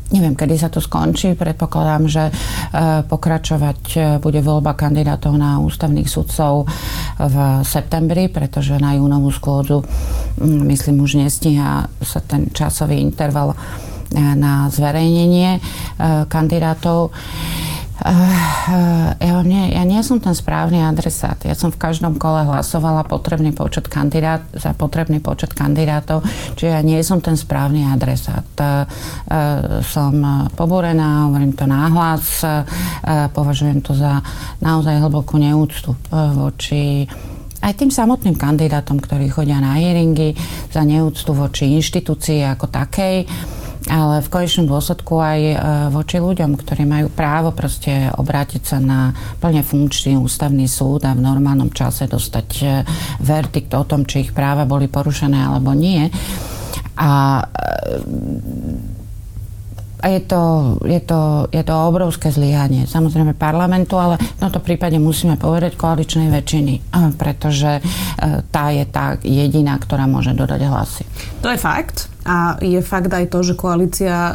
Neviem, 0.09 0.33
kedy 0.33 0.57
sa 0.57 0.73
to 0.73 0.81
skončí. 0.81 1.37
Predpokladám, 1.37 2.05
že 2.09 2.25
pokračovať 3.05 3.81
bude 4.25 4.41
voľba 4.41 4.73
kandidátov 4.73 5.37
na 5.37 5.61
ústavných 5.61 6.09
sudcov 6.09 6.65
v 7.21 7.37
septembri, 7.61 8.33
pretože 8.33 8.81
na 8.81 8.97
júnovú 8.97 9.29
skôdzu 9.29 9.85
mm, 10.41 10.65
myslím 10.65 11.05
už 11.05 11.21
nestíha 11.21 11.93
sa 12.01 12.21
ten 12.25 12.49
časový 12.49 13.05
interval 13.05 13.53
na 14.17 14.73
zverejnenie 14.73 15.61
kandidátov. 16.33 17.13
Uh, 17.99 19.11
ja, 19.19 19.43
nie, 19.43 19.75
ja 19.75 19.83
nie 19.83 19.99
som 20.07 20.23
ten 20.23 20.31
správny 20.31 20.87
adresát. 20.87 21.43
Ja 21.43 21.59
som 21.59 21.75
v 21.75 21.83
každom 21.83 22.15
kole 22.15 22.47
hlasovala 22.47 23.03
potrebný 23.03 23.51
počet 23.51 23.91
kandidát, 23.91 24.47
za 24.55 24.71
potrebný 24.71 25.19
počet 25.19 25.51
kandidátov, 25.51 26.23
čiže 26.55 26.79
ja 26.79 26.81
nie 26.85 27.03
som 27.03 27.19
ten 27.19 27.35
správny 27.35 27.91
adresát. 27.91 28.47
Uh, 28.55 29.83
som 29.83 30.15
pobúrená, 30.55 31.27
hovorím 31.27 31.59
to 31.59 31.67
náhlas, 31.67 32.47
uh, 32.47 32.63
považujem 33.35 33.83
to 33.83 33.99
za 33.99 34.23
naozaj 34.63 35.03
hlbokú 35.03 35.35
neúctu 35.43 35.91
voči 36.13 37.03
aj 37.59 37.75
tým 37.75 37.91
samotným 37.91 38.39
kandidátom, 38.39 39.03
ktorí 39.03 39.27
chodia 39.35 39.59
na 39.59 39.83
hearingy, 39.83 40.31
za 40.71 40.87
neúctu 40.87 41.35
voči 41.35 41.75
inštitúcii 41.75 42.47
ako 42.47 42.71
takej 42.71 43.27
ale 43.89 44.21
v 44.21 44.29
konečnom 44.29 44.69
dôsledku 44.69 45.17
aj 45.17 45.41
e, 45.41 45.57
voči 45.89 46.21
ľuďom, 46.21 46.61
ktorí 46.61 46.85
majú 46.85 47.09
právo 47.09 47.57
proste 47.57 48.13
obrátiť 48.13 48.63
sa 48.63 48.79
na 48.79 49.17
plne 49.41 49.65
funkčný 49.65 50.21
ústavný 50.21 50.69
súd 50.69 51.09
a 51.09 51.17
v 51.17 51.25
normálnom 51.25 51.73
čase 51.73 52.05
dostať 52.05 52.49
e, 52.61 52.65
verdikt 53.25 53.73
o 53.73 53.83
tom, 53.89 54.05
či 54.05 54.29
ich 54.29 54.37
práva 54.37 54.69
boli 54.69 54.87
porušené 54.87 55.41
alebo 55.41 55.73
nie. 55.73 56.07
A 57.01 57.11
e, 57.43 58.97
a 59.99 60.15
je 60.15 60.31
to, 60.31 60.43
je, 60.87 61.01
to, 61.03 61.51
je 61.51 61.59
to 61.67 61.75
obrovské 61.75 62.31
zlyhanie 62.31 62.87
samozrejme 62.87 63.35
parlamentu, 63.35 63.99
ale 63.99 64.15
v 64.15 64.39
tomto 64.39 64.63
prípade 64.63 64.95
musíme 64.95 65.35
povedať 65.35 65.75
koaličnej 65.75 66.31
väčšiny, 66.31 66.95
pretože 67.19 67.83
tá 68.55 68.71
je 68.71 68.85
tá 68.87 69.19
jediná, 69.19 69.75
ktorá 69.75 70.07
môže 70.07 70.39
dodať 70.39 70.61
hlasy. 70.71 71.03
To 71.43 71.51
je 71.51 71.59
fakt. 71.59 72.07
A 72.29 72.61
je 72.61 72.79
fakt 72.85 73.09
aj 73.09 73.33
to, 73.33 73.41
že 73.41 73.57
koalícia 73.57 74.13
e, 74.13 74.33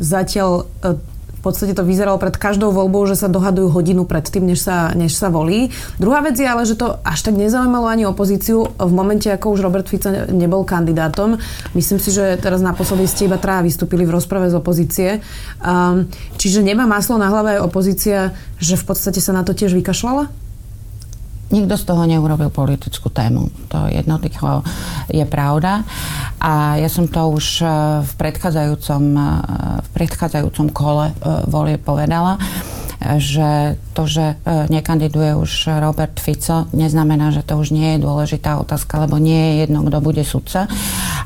zatiaľ 0.00 0.64
e, 0.80 0.96
v 1.38 1.40
podstate 1.46 1.70
to 1.70 1.86
vyzeralo 1.86 2.18
pred 2.18 2.34
každou 2.34 2.74
voľbou, 2.74 3.06
že 3.06 3.14
sa 3.14 3.30
dohadujú 3.30 3.70
hodinu 3.70 4.02
pred 4.02 4.26
tým, 4.26 4.50
než 4.50 4.66
sa, 4.66 4.90
než 4.98 5.14
sa 5.14 5.30
volí. 5.30 5.70
Druhá 6.02 6.18
vec 6.18 6.34
je 6.34 6.48
ale, 6.48 6.66
že 6.66 6.74
to 6.74 6.98
až 7.06 7.30
tak 7.30 7.38
nezaujímalo 7.38 7.86
ani 7.86 8.10
opozíciu 8.10 8.74
v 8.74 8.92
momente, 8.92 9.30
ako 9.30 9.54
už 9.54 9.62
Robert 9.62 9.86
Fico 9.86 10.10
nebol 10.34 10.66
kandidátom. 10.66 11.38
Myslím 11.78 12.02
si, 12.02 12.10
že 12.10 12.34
teraz 12.42 12.58
naposledy 12.58 13.06
ste 13.06 13.30
iba 13.30 13.38
traja 13.38 13.62
vystúpili 13.62 14.02
v 14.02 14.18
rozprave 14.18 14.50
z 14.50 14.58
opozície. 14.58 15.08
Um, 15.62 16.10
čiže 16.40 16.66
nemá 16.66 16.90
maslo 16.90 17.14
na 17.22 17.30
hlave 17.30 17.60
aj 17.60 17.70
opozícia, 17.70 18.34
že 18.58 18.74
v 18.74 18.84
podstate 18.90 19.22
sa 19.22 19.30
na 19.30 19.46
to 19.46 19.54
tiež 19.54 19.78
vykašľala? 19.78 20.47
Nikto 21.48 21.80
z 21.80 21.84
toho 21.88 22.04
neurobil 22.04 22.52
politickú 22.52 23.08
tému. 23.08 23.48
To 23.72 23.88
jednoducho 23.88 24.60
je 25.08 25.24
pravda. 25.24 25.80
A 26.36 26.76
ja 26.76 26.92
som 26.92 27.08
to 27.08 27.32
už 27.32 27.64
e, 27.64 27.66
v 28.04 28.12
predchádzajúcom, 28.20 29.02
e, 29.16 29.24
v 29.80 29.88
predchádzajúcom 29.96 30.68
kole 30.76 31.06
e, 31.08 31.14
volie 31.48 31.80
povedala, 31.80 32.36
že 32.98 33.78
to, 33.94 34.10
že 34.10 34.42
nekandiduje 34.74 35.30
už 35.38 35.70
Robert 35.78 36.18
Fico, 36.18 36.66
neznamená, 36.74 37.30
že 37.30 37.46
to 37.46 37.54
už 37.54 37.70
nie 37.70 37.94
je 37.94 38.02
dôležitá 38.02 38.58
otázka, 38.58 39.06
lebo 39.06 39.22
nie 39.22 39.38
je 39.38 39.54
jedno, 39.62 39.86
kto 39.86 40.02
bude 40.02 40.26
sudca. 40.26 40.66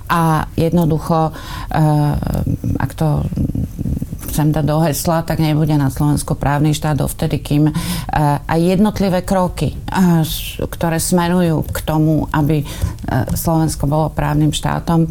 A 0.05 0.53
jednoducho, 0.53 1.33
ak 2.77 2.91
to 2.93 3.25
chcem 4.33 4.49
dať 4.49 4.65
do 4.65 4.81
hesla, 4.81 5.21
tak 5.29 5.45
nebude 5.45 5.77
na 5.77 5.93
Slovensku 5.93 6.33
právny 6.33 6.73
štát 6.73 6.97
dovtedy, 6.97 7.45
kým 7.45 7.69
eh, 7.69 7.75
aj 8.49 8.59
jednotlivé 8.59 9.21
kroky, 9.21 9.77
eh, 9.77 10.25
ktoré 10.65 10.97
smerujú 10.97 11.69
k 11.69 11.79
tomu, 11.85 12.25
aby 12.33 12.65
eh, 12.65 12.67
Slovensko 13.37 13.85
bolo 13.85 14.09
právnym 14.09 14.57
štátom, 14.57 15.05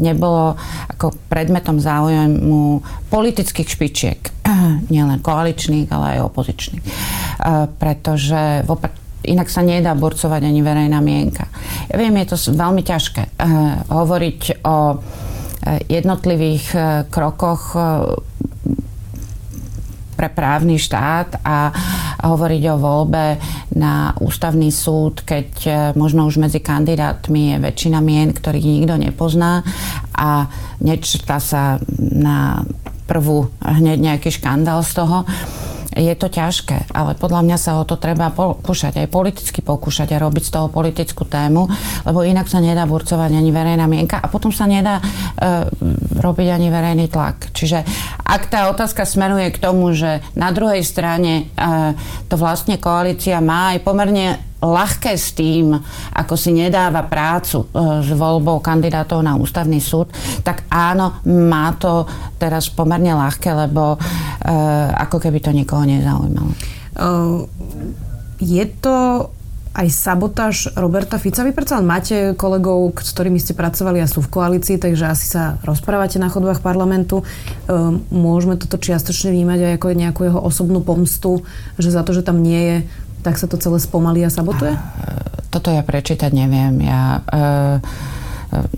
nebolo 0.00 0.56
ako 0.88 1.12
predmetom 1.28 1.82
záujmu 1.82 2.80
politických 3.12 3.68
špičiek, 3.68 4.20
nielen 4.88 5.20
koaličných, 5.20 5.90
ale 5.92 6.16
aj 6.16 6.26
opozičných. 6.32 6.84
Pretože 7.76 8.64
vopr- 8.64 8.94
inak 9.26 9.52
sa 9.52 9.60
nedá 9.60 9.92
burcovať 9.92 10.42
ani 10.46 10.60
verejná 10.64 10.98
mienka. 11.02 11.50
Ja 11.92 12.00
viem, 12.00 12.14
je 12.24 12.30
to 12.30 12.36
veľmi 12.56 12.82
ťažké 12.86 13.36
hovoriť 13.90 14.64
o 14.64 14.76
jednotlivých 15.90 16.66
krokoch 17.12 17.76
pre 20.20 20.28
právny 20.28 20.76
štát 20.76 21.40
a 21.40 21.72
hovoriť 22.28 22.62
o 22.68 22.76
voľbe 22.76 23.40
na 23.72 24.12
ústavný 24.20 24.68
súd, 24.68 25.24
keď 25.24 25.48
e, 25.64 25.72
možno 25.96 26.28
už 26.28 26.36
medzi 26.36 26.60
kandidátmi 26.60 27.56
je 27.56 27.64
väčšina 27.64 28.04
mien, 28.04 28.28
ktorých 28.36 28.84
nikto 28.84 29.00
nepozná 29.00 29.64
a 30.12 30.44
nečrta 30.84 31.40
sa 31.40 31.80
na 31.96 32.68
prvú 33.08 33.48
hneď 33.64 33.96
nejaký 33.96 34.28
škandál 34.28 34.84
z 34.84 34.92
toho 35.00 35.24
je 35.90 36.14
to 36.14 36.30
ťažké, 36.30 36.94
ale 36.94 37.18
podľa 37.18 37.42
mňa 37.42 37.58
sa 37.58 37.82
o 37.82 37.82
to 37.82 37.98
treba 37.98 38.30
pokúšať, 38.30 39.02
aj 39.02 39.10
politicky 39.10 39.58
pokúšať 39.58 40.14
a 40.14 40.22
robiť 40.22 40.42
z 40.46 40.52
toho 40.54 40.66
politickú 40.70 41.26
tému, 41.26 41.66
lebo 42.06 42.22
inak 42.22 42.46
sa 42.46 42.62
nedá 42.62 42.86
burcovať 42.86 43.34
ani 43.34 43.50
verejná 43.50 43.90
mienka 43.90 44.22
a 44.22 44.30
potom 44.30 44.54
sa 44.54 44.70
nedá 44.70 45.02
uh, 45.02 45.66
robiť 46.22 46.48
ani 46.54 46.70
verejný 46.70 47.10
tlak. 47.10 47.50
Čiže 47.50 47.82
ak 48.30 48.46
tá 48.46 48.70
otázka 48.70 49.02
smeruje 49.02 49.50
k 49.50 49.58
tomu, 49.58 49.90
že 49.90 50.22
na 50.38 50.54
druhej 50.54 50.86
strane 50.86 51.50
uh, 51.58 51.98
to 52.30 52.38
vlastne 52.38 52.78
koalícia 52.78 53.42
má 53.42 53.74
aj 53.74 53.78
pomerne 53.82 54.38
ľahké 54.60 55.16
s 55.16 55.32
tým, 55.32 55.72
ako 56.12 56.36
si 56.36 56.52
nedáva 56.52 57.08
prácu 57.08 57.64
e, 57.64 57.66
s 58.04 58.12
voľbou 58.12 58.60
kandidátov 58.60 59.24
na 59.24 59.32
ústavný 59.32 59.80
súd, 59.80 60.12
tak 60.44 60.68
áno, 60.68 61.24
má 61.24 61.72
to 61.80 62.04
teraz 62.36 62.68
pomerne 62.68 63.16
ľahké, 63.16 63.56
lebo 63.56 63.96
e, 63.96 63.98
ako 65.00 65.16
keby 65.16 65.40
to 65.40 65.56
nikoho 65.56 65.88
nezaujímalo. 65.88 66.52
Je 68.36 68.64
to 68.84 68.96
aj 69.70 69.86
sabotáž 69.94 70.74
Roberta 70.74 71.14
Fica. 71.22 71.46
Vy 71.46 71.54
predsa 71.54 71.78
máte 71.78 72.34
kolegov, 72.34 72.90
s 72.98 73.14
ktorými 73.14 73.38
ste 73.38 73.54
pracovali 73.54 74.02
a 74.02 74.10
sú 74.10 74.18
v 74.18 74.32
koalícii, 74.32 74.82
takže 74.82 75.04
asi 75.06 75.30
sa 75.30 75.62
rozprávate 75.62 76.18
na 76.18 76.26
chodbách 76.26 76.58
parlamentu. 76.58 77.22
Môžeme 78.10 78.58
toto 78.58 78.82
čiastočne 78.82 79.30
vnímať 79.30 79.58
aj 79.62 79.72
ako 79.78 79.86
nejakú 79.94 80.20
jeho 80.26 80.40
osobnú 80.42 80.82
pomstu, 80.82 81.46
že 81.78 81.94
za 81.94 82.02
to, 82.02 82.10
že 82.10 82.26
tam 82.26 82.42
nie 82.42 82.58
je, 82.58 82.76
tak 83.22 83.38
sa 83.38 83.46
to 83.46 83.60
celé 83.62 83.78
spomalí 83.78 84.26
a 84.26 84.30
sabotuje? 84.32 84.74
Toto 85.54 85.70
ja 85.70 85.86
prečítať 85.86 86.30
neviem. 86.30 86.82
Ja 86.82 87.20
e, 87.20 87.32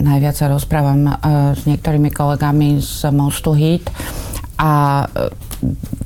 najviac 0.00 0.34
sa 0.34 0.48
rozprávam 0.48 1.04
e, 1.04 1.12
s 1.52 1.62
niektorými 1.68 2.08
kolegami 2.08 2.80
z 2.80 3.12
Mostu 3.12 3.52
Hit 3.52 3.86
a 4.58 5.04
e, 5.04 5.30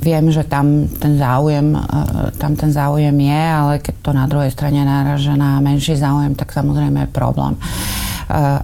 viem, 0.02 0.30
že 0.30 0.46
tam 0.46 0.86
ten 0.86 1.18
záujem, 1.18 1.74
e, 1.74 1.80
tam 2.38 2.52
ten 2.54 2.70
záujem 2.70 3.14
je, 3.14 3.42
ale 3.50 3.72
keď 3.82 3.94
to 4.02 4.10
na 4.14 4.24
druhej 4.30 4.50
strane 4.54 4.80
náraža 4.86 5.34
na 5.34 5.58
menší 5.58 5.98
záujem, 5.98 6.38
tak 6.38 6.54
samozrejme 6.54 7.06
je 7.06 7.10
problém, 7.10 7.54
e, 7.56 7.60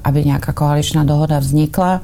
aby 0.07 0.19
nejaká 0.23 0.55
koaličná 0.55 1.03
dohoda 1.03 1.43
vznikla 1.43 2.03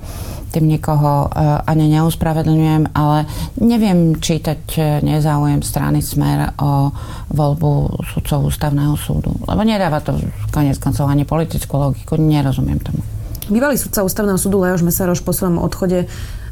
tým 0.48 0.64
nikoho 0.64 1.28
ani 1.68 1.92
neuspravedlňujem, 1.92 2.96
ale 2.96 3.28
neviem 3.60 4.16
čítať 4.16 4.80
nezáujem 5.04 5.60
strany 5.60 6.00
Smer 6.00 6.56
o 6.56 6.88
voľbu 7.36 8.00
sudcov 8.16 8.48
ústavného 8.48 8.96
súdu. 8.96 9.28
Lebo 9.44 9.60
nedáva 9.60 10.00
to 10.00 10.16
konec 10.48 10.80
koncov 10.80 11.04
ani 11.04 11.28
politickú 11.28 11.76
logiku, 11.76 12.16
nerozumiem 12.16 12.80
tomu. 12.80 13.04
Bývalý 13.48 13.76
sudca 13.76 14.04
ústavného 14.04 14.36
súdu 14.36 14.60
Leoš 14.60 14.84
Mesaroš 14.84 15.20
po 15.20 15.36
svojom 15.36 15.60
odchode 15.60 16.08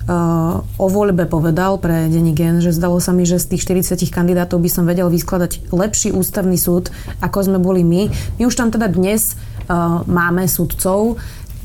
o 0.07 0.87
voľbe 0.87 1.27
povedal 1.27 1.83
pre 1.83 2.07
denní 2.07 2.31
gen, 2.31 2.63
že 2.63 2.71
zdalo 2.71 3.03
sa 3.03 3.11
mi, 3.11 3.27
že 3.27 3.43
z 3.43 3.55
tých 3.59 3.67
40 3.95 4.07
kandidátov 4.09 4.63
by 4.63 4.71
som 4.71 4.87
vedel 4.87 5.11
vyskladať 5.11 5.75
lepší 5.75 6.15
ústavný 6.15 6.55
súd, 6.55 6.95
ako 7.19 7.51
sme 7.51 7.59
boli 7.59 7.83
my. 7.83 8.11
My 8.39 8.43
už 8.47 8.55
tam 8.55 8.71
teda 8.71 8.87
dnes 8.87 9.35
uh, 9.67 10.07
máme 10.07 10.47
sudcov. 10.47 11.19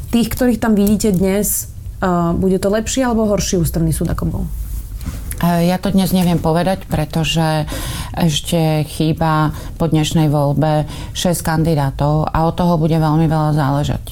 Tých, 0.09 0.27
ktorých 0.33 0.59
tam 0.59 0.75
vidíte 0.75 1.13
dnes, 1.15 1.71
bude 2.35 2.57
to 2.57 2.73
lepší 2.73 3.05
alebo 3.05 3.29
horší 3.29 3.61
ústavný 3.61 3.93
súd, 3.93 4.09
ako 4.09 4.25
bol? 4.25 4.43
Ja 5.41 5.81
to 5.81 5.89
dnes 5.89 6.13
neviem 6.13 6.37
povedať, 6.37 6.85
pretože 6.85 7.65
ešte 8.13 8.85
chýba 8.85 9.57
po 9.81 9.89
dnešnej 9.89 10.29
voľbe 10.29 10.85
6 11.17 11.41
kandidátov 11.41 12.29
a 12.29 12.45
od 12.45 12.53
toho 12.53 12.77
bude 12.77 12.93
veľmi 12.93 13.25
veľa 13.25 13.51
záležať, 13.57 14.03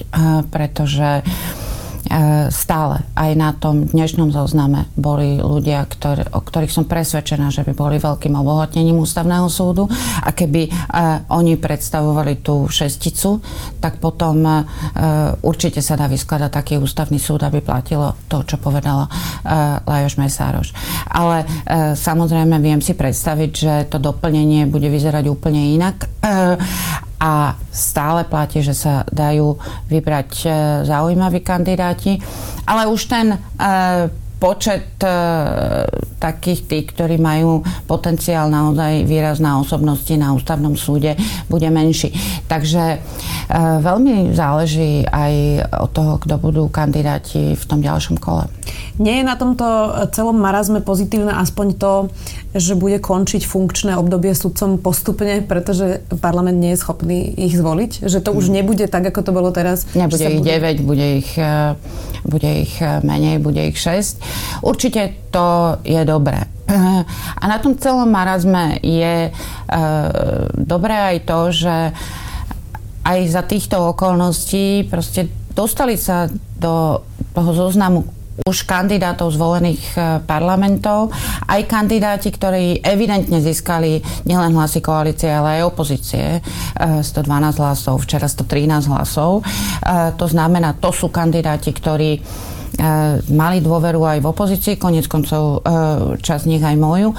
pretože 0.50 1.22
stále 2.50 3.04
aj 3.12 3.30
na 3.36 3.52
tom 3.52 3.84
dnešnom 3.84 4.32
zozname 4.32 4.88
boli 4.96 5.36
ľudia, 5.36 5.84
ktorý, 5.84 6.32
o 6.32 6.40
ktorých 6.40 6.72
som 6.72 6.88
presvedčená, 6.88 7.52
že 7.52 7.60
by 7.66 7.72
boli 7.76 8.00
veľkým 8.00 8.32
obohotnením 8.34 8.98
ústavného 9.04 9.46
súdu 9.52 9.84
a 10.24 10.32
keby 10.32 10.72
oni 11.28 11.60
predstavovali 11.60 12.40
tú 12.40 12.64
šesticu, 12.66 13.44
tak 13.84 14.00
potom 14.00 14.64
určite 15.44 15.84
sa 15.84 16.00
dá 16.00 16.08
vyskladať 16.08 16.50
taký 16.50 16.74
ústavný 16.80 17.20
súd, 17.20 17.44
aby 17.44 17.60
platilo 17.60 18.16
to, 18.26 18.42
čo 18.48 18.56
povedala 18.56 19.04
Lajoš 19.84 20.16
Mesároš. 20.16 20.68
Ale 21.12 21.44
samozrejme 21.94 22.56
viem 22.64 22.80
si 22.80 22.96
predstaviť, 22.96 23.50
že 23.52 23.74
to 23.92 24.00
doplnenie 24.00 24.64
bude 24.64 24.88
vyzerať 24.88 25.28
úplne 25.28 25.76
inak 25.76 26.08
a 27.20 27.52
stále 27.68 28.24
platí, 28.24 28.64
že 28.64 28.72
sa 28.72 29.04
dajú 29.12 29.60
vybrať 29.92 30.30
e, 30.40 30.48
zaujímaví 30.88 31.44
kandidáti, 31.44 32.16
ale 32.64 32.88
už 32.88 33.12
ten 33.12 33.36
e, 33.36 33.38
počet 34.40 34.96
e, 35.04 35.12
takých 36.16 36.60
tých, 36.64 36.86
ktorí 36.96 37.20
majú 37.20 37.60
potenciál 37.84 38.48
naozaj 38.48 39.04
výraz 39.04 39.36
na 39.36 39.60
osobnosti 39.60 40.16
na 40.16 40.32
ústavnom 40.32 40.80
súde, 40.80 41.12
bude 41.52 41.68
menší. 41.68 42.08
Takže 42.48 43.04
veľmi 43.80 44.30
záleží 44.36 45.04
aj 45.04 45.64
od 45.80 45.90
toho, 45.90 46.12
kto 46.22 46.34
budú 46.38 46.62
kandidáti 46.72 47.56
v 47.56 47.64
tom 47.66 47.82
ďalšom 47.82 48.16
kole. 48.20 48.46
Nie 49.00 49.24
je 49.24 49.24
na 49.24 49.32
tomto 49.32 49.64
celom 50.12 50.36
marazme 50.36 50.84
pozitívne 50.84 51.32
aspoň 51.32 51.66
to, 51.80 51.92
že 52.52 52.76
bude 52.76 53.00
končiť 53.00 53.48
funkčné 53.48 53.96
obdobie 53.96 54.36
sudcom 54.36 54.76
postupne, 54.76 55.40
pretože 55.40 56.04
parlament 56.20 56.60
nie 56.60 56.76
je 56.76 56.82
schopný 56.84 57.32
ich 57.32 57.56
zvoliť? 57.56 58.04
Že 58.04 58.18
to 58.20 58.30
už 58.36 58.52
mm. 58.52 58.54
nebude 58.60 58.84
tak, 58.92 59.08
ako 59.08 59.24
to 59.24 59.32
bolo 59.32 59.48
teraz? 59.56 59.88
Nebude 59.96 60.20
ich 60.20 60.44
bude... 60.44 60.52
9, 60.52 60.84
bude 60.84 61.06
ich, 61.24 61.32
e, 61.40 61.80
bude 62.28 62.50
ich 62.60 62.76
menej, 62.84 63.40
bude 63.40 63.72
ich 63.72 63.80
6. 63.80 64.60
Určite 64.60 65.32
to 65.32 65.80
je 65.80 66.04
dobré. 66.04 66.44
A 67.40 67.44
na 67.48 67.56
tom 67.56 67.80
celom 67.80 68.04
marazme 68.04 68.76
je 68.84 69.26
e, 69.26 69.30
dobré 70.60 71.16
aj 71.16 71.18
to, 71.24 71.40
že 71.48 71.76
aj 73.00 73.18
za 73.32 73.42
týchto 73.48 73.96
okolností 73.96 74.84
proste 74.92 75.24
dostali 75.56 75.96
sa 75.96 76.28
do 76.60 77.00
toho 77.32 77.50
zoznamu 77.56 78.19
už 78.46 78.64
kandidátov 78.64 79.32
zvolených 79.34 79.84
e, 79.94 79.98
parlamentov, 80.24 81.12
aj 81.46 81.60
kandidáti, 81.68 82.32
ktorí 82.32 82.80
evidentne 82.80 83.38
získali 83.42 84.00
nielen 84.24 84.56
hlasy 84.56 84.80
koalície, 84.80 85.28
ale 85.28 85.60
aj 85.60 85.68
opozície. 85.68 86.40
112 86.78 87.04
e, 87.04 87.58
hlasov, 87.60 88.00
včera 88.02 88.26
113 88.26 88.90
hlasov. 88.90 89.40
E, 89.40 90.14
to 90.16 90.26
znamená, 90.26 90.76
to 90.78 90.90
sú 90.94 91.12
kandidáti, 91.12 91.70
ktorí 91.74 92.12
mali 93.28 93.60
dôveru 93.60 94.08
aj 94.08 94.24
v 94.24 94.30
opozícii, 94.30 94.80
konec 94.80 95.04
koncov 95.04 95.60
čas 96.24 96.48
nich 96.48 96.64
aj 96.64 96.80
moju. 96.80 97.12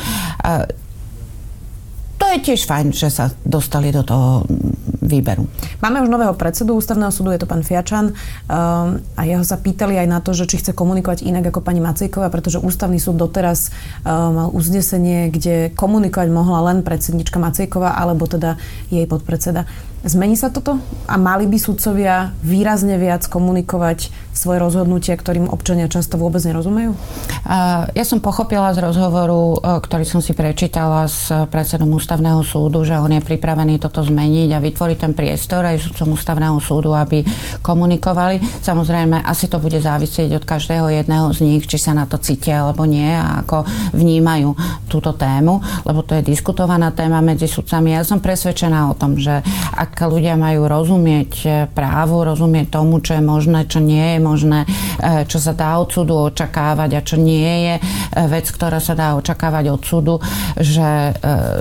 To 2.18 2.26
je 2.34 2.38
tiež 2.42 2.66
fajn, 2.66 2.90
že 2.90 3.14
sa 3.14 3.30
dostali 3.46 3.94
do 3.94 4.02
toho 4.02 4.42
výberu. 5.02 5.50
Máme 5.82 6.06
už 6.06 6.14
nového 6.14 6.38
predsedu 6.38 6.78
ústavného 6.78 7.10
súdu, 7.10 7.34
je 7.34 7.42
to 7.42 7.50
pán 7.50 7.66
Fiačan 7.66 8.14
a 8.48 9.22
jeho 9.26 9.42
sa 9.42 9.58
pýtali 9.58 9.98
aj 9.98 10.08
na 10.08 10.22
to, 10.22 10.38
že 10.38 10.46
či 10.46 10.62
chce 10.62 10.78
komunikovať 10.78 11.26
inak 11.26 11.50
ako 11.50 11.66
pani 11.66 11.82
Macejková, 11.82 12.30
pretože 12.30 12.62
ústavný 12.62 13.02
súd 13.02 13.18
doteraz 13.18 13.74
mal 14.06 14.54
uznesenie, 14.54 15.34
kde 15.34 15.74
komunikovať 15.74 16.30
mohla 16.30 16.72
len 16.72 16.86
predsednička 16.86 17.42
Macejková 17.42 17.98
alebo 17.98 18.30
teda 18.30 18.62
jej 18.94 19.10
podpredseda. 19.10 19.66
Zmení 20.02 20.34
sa 20.34 20.50
toto? 20.50 20.82
A 21.06 21.14
mali 21.14 21.46
by 21.46 21.62
sudcovia 21.62 22.34
výrazne 22.42 22.98
viac 22.98 23.30
komunikovať 23.30 24.10
svoje 24.34 24.58
rozhodnutia, 24.58 25.14
ktorým 25.14 25.46
občania 25.52 25.86
často 25.86 26.18
vôbec 26.18 26.42
nerozumejú? 26.42 26.98
Ja 27.94 28.06
som 28.08 28.18
pochopila 28.18 28.74
z 28.74 28.82
rozhovoru, 28.82 29.60
e, 29.62 29.78
ktorý 29.84 30.06
som 30.08 30.24
si 30.24 30.32
prečítala 30.32 31.06
s 31.06 31.30
predsedom 31.30 31.92
ústavného 31.92 32.42
súdu, 32.42 32.82
že 32.88 32.96
on 32.98 33.12
je 33.12 33.22
pripravený 33.22 33.78
toto 33.78 34.02
zmeniť 34.02 34.50
a 34.56 34.64
vytvoriť 34.64 34.98
ten 34.98 35.14
priestor 35.14 35.68
aj 35.68 35.84
sudcom 35.84 36.16
ústavného 36.16 36.58
súdu, 36.64 36.96
aby 36.96 37.22
komunikovali. 37.60 38.40
Samozrejme, 38.64 39.22
asi 39.22 39.52
to 39.52 39.60
bude 39.60 39.78
závisieť 39.78 40.42
od 40.42 40.48
každého 40.48 40.90
jedného 40.90 41.30
z 41.36 41.40
nich, 41.44 41.68
či 41.68 41.78
sa 41.78 41.92
na 41.92 42.08
to 42.08 42.18
cítia 42.18 42.64
alebo 42.64 42.88
nie 42.88 43.12
a 43.12 43.44
ako 43.44 43.68
vnímajú 43.94 44.56
túto 44.88 45.14
tému, 45.14 45.60
lebo 45.84 46.02
to 46.08 46.18
je 46.18 46.26
diskutovaná 46.26 46.96
téma 46.96 47.20
medzi 47.20 47.52
sudcami. 47.52 47.94
Ja 47.94 48.08
som 48.08 48.24
presvedčená 48.24 48.90
o 48.90 48.98
tom, 48.98 49.20
že 49.20 49.44
ak 49.76 49.91
ak 49.92 50.08
ľudia 50.08 50.40
majú 50.40 50.72
rozumieť 50.72 51.32
e, 51.44 51.48
právu, 51.68 52.24
rozumieť 52.24 52.80
tomu, 52.80 53.04
čo 53.04 53.20
je 53.20 53.24
možné, 53.24 53.68
čo 53.68 53.84
nie 53.84 54.16
je 54.16 54.20
možné, 54.24 54.60
e, 54.64 55.28
čo 55.28 55.36
sa 55.44 55.52
dá 55.52 55.76
od 55.76 55.92
súdu 55.92 56.16
očakávať 56.32 56.90
a 56.96 57.02
čo 57.04 57.20
nie 57.20 57.68
je 57.68 57.76
e, 57.76 57.82
vec, 58.32 58.48
ktorá 58.48 58.80
sa 58.80 58.96
dá 58.96 59.20
očakávať 59.20 59.66
od 59.68 59.82
súdu, 59.84 60.16
že 60.56 61.14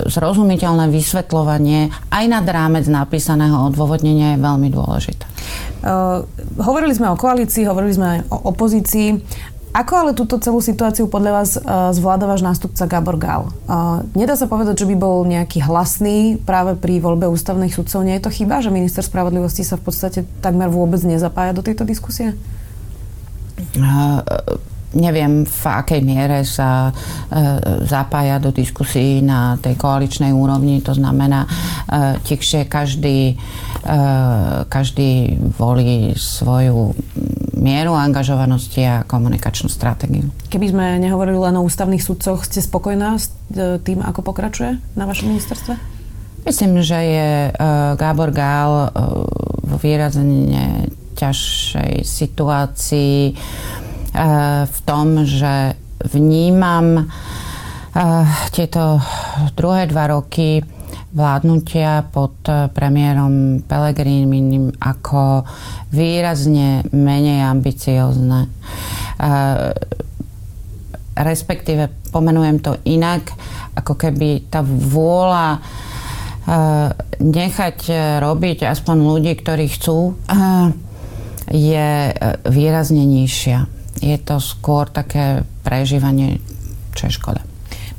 zrozumiteľné 0.06 0.92
vysvetľovanie 0.92 1.90
aj 2.12 2.24
nad 2.30 2.46
rámec 2.46 2.86
napísaného 2.86 3.72
odôvodnenia 3.72 4.36
je 4.36 4.44
veľmi 4.44 4.68
dôležité. 4.70 5.24
Uh, 5.80 6.28
hovorili 6.60 6.92
sme 6.92 7.08
o 7.08 7.16
koalícii, 7.16 7.64
hovorili 7.64 7.96
sme 7.96 8.06
aj 8.06 8.20
o 8.28 8.36
opozícii. 8.52 9.08
Ako 9.70 9.92
ale 9.94 10.18
túto 10.18 10.34
celú 10.42 10.58
situáciu 10.58 11.06
podľa 11.06 11.32
vás 11.32 11.50
uh, 11.54 11.94
zvláda 11.94 12.26
váš 12.26 12.42
nástupca 12.42 12.90
Gabor 12.90 13.14
Gál? 13.14 13.54
Uh, 13.70 14.02
nedá 14.18 14.34
sa 14.34 14.50
povedať, 14.50 14.82
že 14.82 14.88
by 14.90 14.96
bol 14.98 15.22
nejaký 15.22 15.62
hlasný 15.62 16.42
práve 16.42 16.74
pri 16.74 16.98
voľbe 16.98 17.30
ústavných 17.30 17.70
sudcov. 17.70 18.02
Nie 18.02 18.18
je 18.18 18.26
to 18.26 18.34
chyba, 18.34 18.58
že 18.66 18.74
minister 18.74 19.06
spravodlivosti 19.06 19.62
sa 19.62 19.78
v 19.78 19.86
podstate 19.86 20.26
takmer 20.42 20.66
vôbec 20.66 20.98
nezapája 21.06 21.54
do 21.54 21.62
tejto 21.62 21.86
diskusie? 21.86 22.34
Uh, 23.78 24.18
neviem, 24.94 25.46
v 25.46 25.62
akej 25.66 26.00
miere 26.02 26.42
sa 26.42 26.90
e, 26.90 26.92
zapája 27.86 28.42
do 28.42 28.50
diskusí 28.50 29.22
na 29.22 29.54
tej 29.62 29.78
koaličnej 29.78 30.34
úrovni. 30.34 30.82
To 30.82 30.94
znamená, 30.94 31.46
e, 31.46 31.48
tichšie 32.26 32.66
každý, 32.66 33.34
e, 33.34 33.94
každý 34.66 35.38
volí 35.54 36.14
svoju 36.18 36.94
mieru 37.60 37.92
angažovanosti 37.92 38.80
a 38.88 39.04
komunikačnú 39.04 39.68
stratégiu. 39.68 40.32
Keby 40.48 40.66
sme 40.72 40.86
nehovorili 40.96 41.36
len 41.36 41.60
o 41.60 41.64
ústavných 41.68 42.00
sudcoch, 42.00 42.42
ste 42.48 42.64
spokojná 42.64 43.20
s 43.20 43.28
e, 43.52 43.76
tým, 43.78 44.00
ako 44.00 44.24
pokračuje 44.24 44.80
na 44.96 45.04
vašom 45.04 45.28
ministerstve? 45.28 45.76
Myslím, 46.40 46.80
že 46.80 46.96
je 46.96 47.30
uh, 47.52 48.00
Gábor 48.00 48.32
Gál 48.32 48.88
uh, 48.88 49.28
vo 49.60 49.76
výrazne 49.76 50.88
ťažšej 51.20 52.00
situácii 52.00 53.36
v 54.66 54.78
tom, 54.88 55.22
že 55.22 55.78
vnímam 56.10 57.06
tieto 58.50 58.98
druhé 59.54 59.86
dva 59.86 60.10
roky 60.10 60.64
vládnutia 61.10 62.06
pod 62.10 62.38
eh, 62.46 62.70
premiérom 62.70 63.66
Pelegrínim 63.66 64.70
ako 64.78 65.42
výrazne 65.90 66.86
menej 66.94 67.42
ambiciozne. 67.50 68.46
Eh, 68.46 69.74
respektíve 71.20 71.90
pomenujem 72.14 72.62
to 72.62 72.78
inak, 72.86 73.34
ako 73.74 73.98
keby 73.98 74.46
tá 74.46 74.62
vôľa 74.62 75.58
eh, 75.58 75.60
nechať 77.20 77.78
robiť 78.22 78.70
aspoň 78.70 78.96
ľudí, 78.96 79.32
ktorí 79.36 79.68
chcú, 79.68 80.16
je 81.50 81.90
výrazne 82.48 83.04
nižšia. 83.04 83.66
Je 84.00 84.16
to 84.22 84.40
skôr 84.40 84.88
také 84.88 85.44
prežívanie, 85.66 86.40
čo 86.96 87.10
je 87.10 87.18
škoda. 87.18 87.42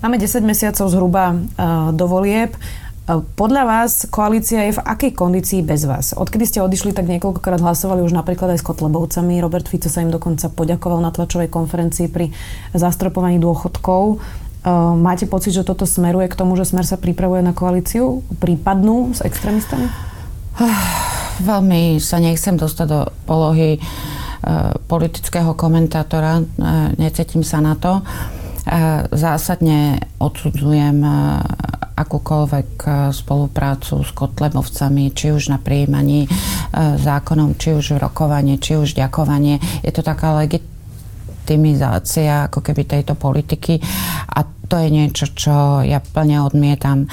Máme 0.01 0.17
10 0.17 0.41
mesiacov 0.41 0.89
zhruba 0.89 1.37
do 1.93 2.05
volieb. 2.09 2.57
Podľa 3.19 3.63
vás 3.67 4.07
koalícia 4.07 4.63
je 4.71 4.79
v 4.79 4.83
akej 4.87 5.11
kondícii 5.11 5.59
bez 5.67 5.83
vás? 5.83 6.15
Odkedy 6.15 6.47
ste 6.47 6.63
odišli, 6.63 6.95
tak 6.95 7.11
niekoľkokrát 7.11 7.59
hlasovali 7.59 8.07
už 8.07 8.15
napríklad 8.15 8.55
aj 8.55 8.63
s 8.63 8.67
Kotlebovcami. 8.71 9.43
Robert 9.43 9.67
Fico 9.67 9.91
sa 9.91 9.99
im 9.99 10.15
dokonca 10.15 10.47
poďakoval 10.47 11.03
na 11.03 11.11
tlačovej 11.11 11.51
konferencii 11.51 12.07
pri 12.07 12.31
zastropovaní 12.71 13.35
dôchodkov. 13.35 14.23
Máte 14.95 15.27
pocit, 15.27 15.51
že 15.51 15.67
toto 15.67 15.83
smeruje 15.83 16.31
k 16.31 16.39
tomu, 16.39 16.55
že 16.55 16.63
Smer 16.63 16.87
sa 16.87 16.95
pripravuje 16.95 17.43
na 17.43 17.51
koalíciu? 17.51 18.23
Prípadnú 18.39 19.11
s 19.11 19.19
extrémistami? 19.19 19.91
Veľmi 21.51 21.99
sa 21.99 22.23
nechcem 22.23 22.55
dostať 22.55 22.87
do 22.87 23.11
polohy 23.27 23.75
politického 24.87 25.51
komentátora. 25.59 26.47
Necítim 26.95 27.43
sa 27.43 27.59
na 27.59 27.75
to. 27.75 28.07
Zásadne 29.11 29.99
odsudzujem 30.21 31.03
akúkoľvek 32.01 32.69
e, 32.81 32.89
spoluprácu 33.13 34.01
s 34.01 34.11
Kotlebovcami, 34.11 35.13
či 35.13 35.31
už 35.31 35.53
na 35.53 35.61
prijímaní 35.61 36.25
e, 36.25 36.29
zákonom, 36.97 37.55
či 37.55 37.77
už 37.77 37.97
v 37.97 38.01
rokovaní, 38.01 38.57
či 38.57 38.77
už 38.77 38.97
ďakovanie. 38.97 39.61
Je 39.85 39.91
to 39.93 40.01
taká 40.01 40.33
legitimizácia 40.41 42.49
ako 42.49 42.65
keby 42.65 42.89
tejto 42.89 43.13
politiky 43.13 43.77
a 44.31 44.43
to 44.43 44.79
je 44.79 44.89
niečo, 44.89 45.25
čo 45.35 45.83
ja 45.83 45.99
plne 46.01 46.41
odmietam. 46.41 47.05
E, 47.05 47.07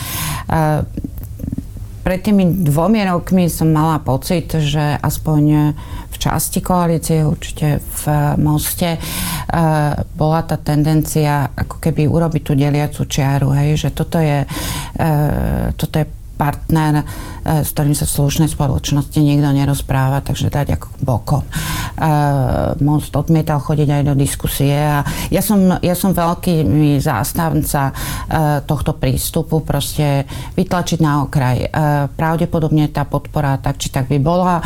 pred 2.02 2.24
tými 2.24 2.64
dvomi 2.64 3.04
rokmi 3.04 3.52
som 3.52 3.68
mala 3.68 4.00
pocit, 4.00 4.56
že 4.56 4.96
aspoň 4.96 5.76
časti 6.18 6.60
koalície, 6.60 7.22
určite 7.22 7.78
v 7.78 8.02
Moste, 8.42 8.98
bola 10.18 10.40
tá 10.42 10.58
tendencia 10.58 11.54
ako 11.54 11.78
keby 11.78 12.10
urobiť 12.10 12.42
tú 12.42 12.52
deliacu 12.58 13.06
čiaru, 13.06 13.54
hej, 13.54 13.86
že 13.86 13.94
toto 13.94 14.18
je, 14.18 14.42
toto 15.78 15.94
je 15.96 16.06
partner, 16.38 17.02
s 17.42 17.74
ktorým 17.74 17.98
sa 17.98 18.06
v 18.06 18.14
slušnej 18.14 18.46
spoločnosti 18.46 19.18
nikto 19.18 19.50
nerozpráva, 19.50 20.22
takže 20.22 20.54
dať 20.54 20.78
ako 20.78 20.86
bokom. 21.02 21.42
Most 22.78 23.10
odmietal 23.18 23.58
chodiť 23.58 23.88
aj 23.90 24.02
do 24.06 24.14
diskusie 24.14 24.70
a 24.70 25.02
ja 25.34 25.42
som, 25.42 25.58
ja 25.82 25.98
som 25.98 26.14
veľký 26.14 26.62
zástavca 27.02 27.90
tohto 28.70 28.94
prístupu, 28.94 29.66
proste 29.66 30.30
vytlačiť 30.54 31.02
na 31.02 31.26
okraj. 31.26 31.74
Pravdepodobne 32.14 32.86
tá 32.94 33.02
podpora 33.02 33.58
tak 33.58 33.82
či 33.82 33.90
tak 33.90 34.06
by 34.06 34.22
bola, 34.22 34.62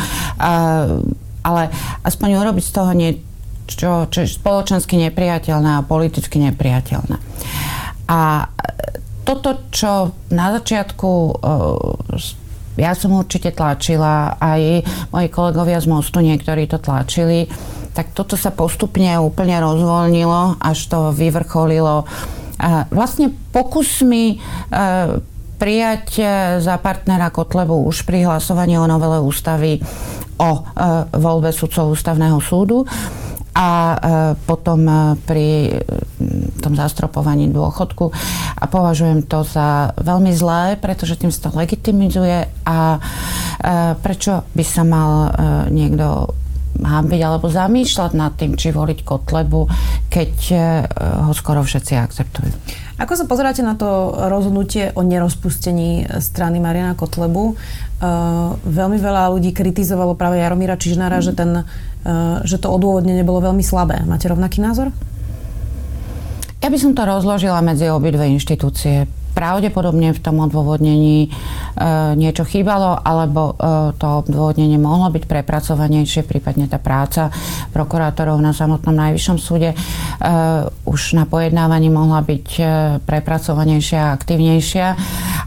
ale 1.43 1.69
aspoň 2.07 2.29
urobiť 2.39 2.63
z 2.63 2.73
toho 2.73 2.91
niečo, 2.95 3.91
čo 4.09 4.17
je 4.23 4.27
spoločensky 4.27 4.97
nepriateľné 4.97 5.79
a 5.79 5.85
politicky 5.85 6.39
nepriateľné. 6.39 7.15
A 8.09 8.47
toto, 9.23 9.71
čo 9.71 10.11
na 10.31 10.51
začiatku 10.59 11.11
eh, 11.11 12.41
ja 12.73 12.97
som 12.97 13.13
určite 13.13 13.53
tlačila, 13.53 14.41
aj 14.41 14.81
moji 15.13 15.27
kolegovia 15.29 15.77
z 15.77 15.85
Mostu 15.85 16.25
niektorí 16.25 16.65
to 16.65 16.81
tlačili, 16.81 17.45
tak 17.93 18.17
toto 18.17 18.33
sa 18.33 18.49
postupne 18.49 19.13
úplne 19.21 19.61
rozvoľnilo, 19.61 20.57
až 20.57 20.89
to 20.89 21.13
vyvrcholilo 21.13 22.09
vlastne 22.89 23.33
pokusmi 23.51 24.23
eh, 24.33 25.19
prijať 25.63 26.07
eh, 26.19 26.27
za 26.59 26.75
partnera 26.75 27.31
Kotlebu 27.31 27.87
už 27.87 28.03
pri 28.03 28.27
hlasovaní 28.27 28.75
o 28.75 28.83
novele 28.83 29.23
ústavy 29.23 29.79
o 30.33 30.65
voľbe 31.13 31.55
sudcov 31.55 31.93
ústavného 31.93 32.41
súdu 32.43 32.83
a 33.53 33.69
e, 33.69 33.97
potom 34.49 34.81
e, 34.89 34.93
pri 35.21 35.47
e, 35.69 35.73
tom 36.57 36.73
zastropovaní 36.73 37.53
dôchodku 37.53 38.09
a 38.57 38.63
považujem 38.65 39.29
to 39.29 39.45
za 39.45 39.93
veľmi 40.01 40.33
zlé, 40.33 40.81
pretože 40.81 41.21
tým 41.21 41.29
sa 41.29 41.49
to 41.49 41.57
legitimizuje 41.57 42.49
a 42.65 42.97
prečo 44.03 44.43
by 44.51 44.65
sa 44.65 44.83
mal 44.83 45.31
niekto 45.71 46.35
hábiť 46.83 47.21
alebo 47.23 47.47
zamýšľať 47.47 48.11
nad 48.11 48.35
tým, 48.35 48.59
či 48.59 48.75
voliť 48.75 48.99
Kotlebu, 49.07 49.61
keď 50.11 50.33
ho 51.23 51.31
skoro 51.31 51.63
všetci 51.63 51.93
akceptujú. 51.95 52.51
Ako 53.01 53.17
sa 53.17 53.25
pozeráte 53.25 53.65
na 53.65 53.73
to 53.73 54.13
rozhodnutie 54.29 54.93
o 54.93 55.01
nerozpustení 55.01 56.05
strany 56.21 56.61
Mariana 56.61 56.93
Kotlebu? 56.93 57.53
Uh, 57.53 58.59
veľmi 58.67 59.01
veľa 59.01 59.33
ľudí 59.33 59.49
kritizovalo 59.49 60.13
práve 60.13 60.37
Jaromíra 60.37 60.77
Čižnára, 60.77 61.17
mm. 61.17 61.25
že, 61.25 61.33
ten, 61.33 61.51
uh, 61.63 62.43
že 62.45 62.61
to 62.61 62.69
odôvodnenie 62.69 63.25
bolo 63.25 63.41
veľmi 63.41 63.65
slabé. 63.65 64.05
Máte 64.05 64.29
rovnaký 64.29 64.61
názor? 64.61 64.93
Ja 66.61 66.69
by 66.71 66.77
som 66.79 66.93
to 66.93 67.03
rozložila 67.03 67.59
medzi 67.65 67.89
obidve 67.89 68.29
inštitúcie 68.29 69.09
pravdepodobne 69.33 70.13
v 70.13 70.23
tom 70.23 70.39
odôvodnení 70.39 71.27
e, 71.27 71.29
niečo 72.15 72.45
chýbalo, 72.45 72.95
alebo 73.01 73.53
e, 73.53 73.93
to 73.97 74.07
odôvodnenie 74.23 74.77
mohlo 74.77 75.09
byť 75.09 75.23
prepracovanejšie, 75.25 76.23
prípadne 76.23 76.69
tá 76.69 76.77
práca 76.77 77.33
prokurátorov 77.73 78.37
na 78.39 78.53
samotnom 78.53 78.93
najvyššom 78.93 79.37
súde 79.41 79.73
e, 79.73 79.77
už 80.85 81.01
na 81.17 81.25
pojednávaní 81.25 81.89
mohla 81.89 82.21
byť 82.21 82.47
e, 82.57 82.63
prepracovanejšia 83.03 83.99
a 83.99 84.13
aktivnejšia. 84.15 84.87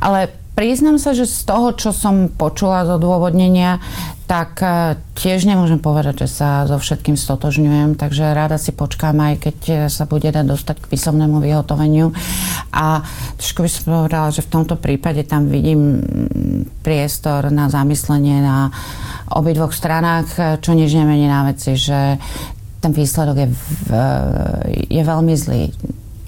Ale 0.03 0.46
priznám 0.57 0.97
sa, 0.97 1.13
že 1.13 1.29
z 1.29 1.45
toho, 1.45 1.77
čo 1.77 1.93
som 1.93 2.33
počula 2.33 2.89
z 2.89 2.97
odôvodnenia, 2.97 3.79
tak 4.27 4.59
e, 4.59 4.99
tiež 5.15 5.47
nemôžem 5.47 5.79
povedať, 5.79 6.27
že 6.27 6.29
sa 6.43 6.67
so 6.67 6.83
všetkým 6.83 7.15
stotožňujem, 7.15 7.95
takže 7.95 8.35
rada 8.35 8.59
si 8.59 8.75
počkám 8.75 9.15
aj 9.15 9.35
keď 9.39 9.57
e, 9.69 9.75
sa 9.87 10.09
bude 10.09 10.27
dať 10.27 10.43
dostať 10.43 10.77
k 10.83 10.91
písomnému 10.91 11.39
vyhotoveniu. 11.39 12.11
A 12.75 13.07
trošku 13.39 13.63
by 13.63 13.71
som 13.71 13.83
povedala, 13.87 14.35
že 14.35 14.43
v 14.43 14.51
tomto 14.51 14.75
prípade 14.81 15.23
tam 15.29 15.47
vidím 15.47 16.03
priestor 16.83 17.55
na 17.55 17.71
zamyslenie 17.71 18.43
na 18.43 18.75
obidvoch 19.31 19.71
stranách, 19.71 20.29
e, 20.35 20.43
čo 20.59 20.75
nič 20.75 20.91
nemení 20.91 21.31
na 21.31 21.47
veci, 21.47 21.79
že 21.79 22.19
ten 22.83 22.91
výsledok 22.91 23.37
je, 23.39 23.49
v, 23.53 23.89
je 24.91 25.03
veľmi 25.05 25.35
zlý. 25.39 25.71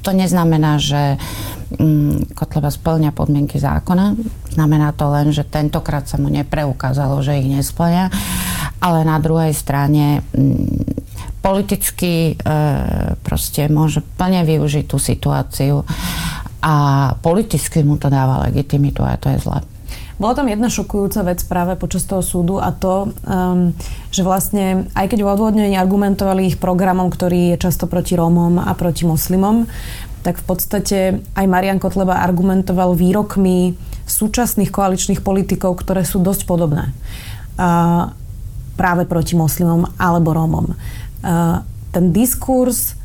To 0.08 0.16
neznamená, 0.16 0.80
že 0.80 1.20
Mm, 1.68 2.32
Kotleba 2.32 2.72
splňa 2.72 3.12
podmienky 3.12 3.60
zákona. 3.60 4.16
Znamená 4.56 4.96
to 4.96 5.12
len, 5.12 5.28
že 5.36 5.44
tentokrát 5.44 6.08
sa 6.08 6.16
mu 6.16 6.32
nepreukázalo, 6.32 7.20
že 7.20 7.36
ich 7.36 7.44
nesplňa. 7.44 8.08
Ale 8.80 9.04
na 9.04 9.20
druhej 9.20 9.52
strane 9.52 10.24
mm, 10.32 11.44
politicky 11.44 12.32
e, 12.32 12.34
proste 13.20 13.68
môže 13.68 14.00
plne 14.16 14.48
využiť 14.48 14.84
tú 14.88 14.96
situáciu 14.96 15.84
a 16.64 16.74
politicky 17.20 17.84
mu 17.84 18.00
to 18.00 18.08
dáva 18.08 18.48
legitimitu 18.48 19.04
a 19.04 19.20
to 19.20 19.28
je 19.28 19.38
zle. 19.44 19.60
Bola 20.18 20.34
tam 20.34 20.50
jedna 20.50 20.66
šokujúca 20.66 21.22
vec 21.22 21.38
práve 21.46 21.78
počas 21.78 22.02
toho 22.02 22.26
súdu 22.26 22.58
a 22.58 22.74
to, 22.74 23.14
um, 23.22 23.70
že 24.10 24.26
vlastne 24.26 24.90
aj 24.98 25.14
keď 25.14 25.22
v 25.22 25.30
odvodnení 25.30 25.74
argumentovali 25.78 26.50
ich 26.50 26.58
programom, 26.58 27.06
ktorý 27.06 27.54
je 27.54 27.62
často 27.62 27.86
proti 27.86 28.18
Rómom 28.18 28.58
a 28.58 28.74
proti 28.74 29.06
moslimom, 29.06 29.70
tak 30.26 30.42
v 30.42 30.44
podstate 30.44 30.98
aj 31.38 31.46
Marian 31.46 31.78
Kotleba 31.78 32.18
argumentoval 32.18 32.98
výrokmi 32.98 33.78
súčasných 34.10 34.74
koaličných 34.74 35.22
politikov, 35.22 35.78
ktoré 35.86 36.02
sú 36.02 36.18
dosť 36.18 36.50
podobné. 36.50 36.90
Uh, 37.54 38.10
práve 38.74 39.06
proti 39.06 39.38
moslimom 39.38 39.86
alebo 40.02 40.34
Rómom. 40.34 40.74
Uh, 41.22 41.62
ten 41.94 42.10
diskurs 42.10 42.98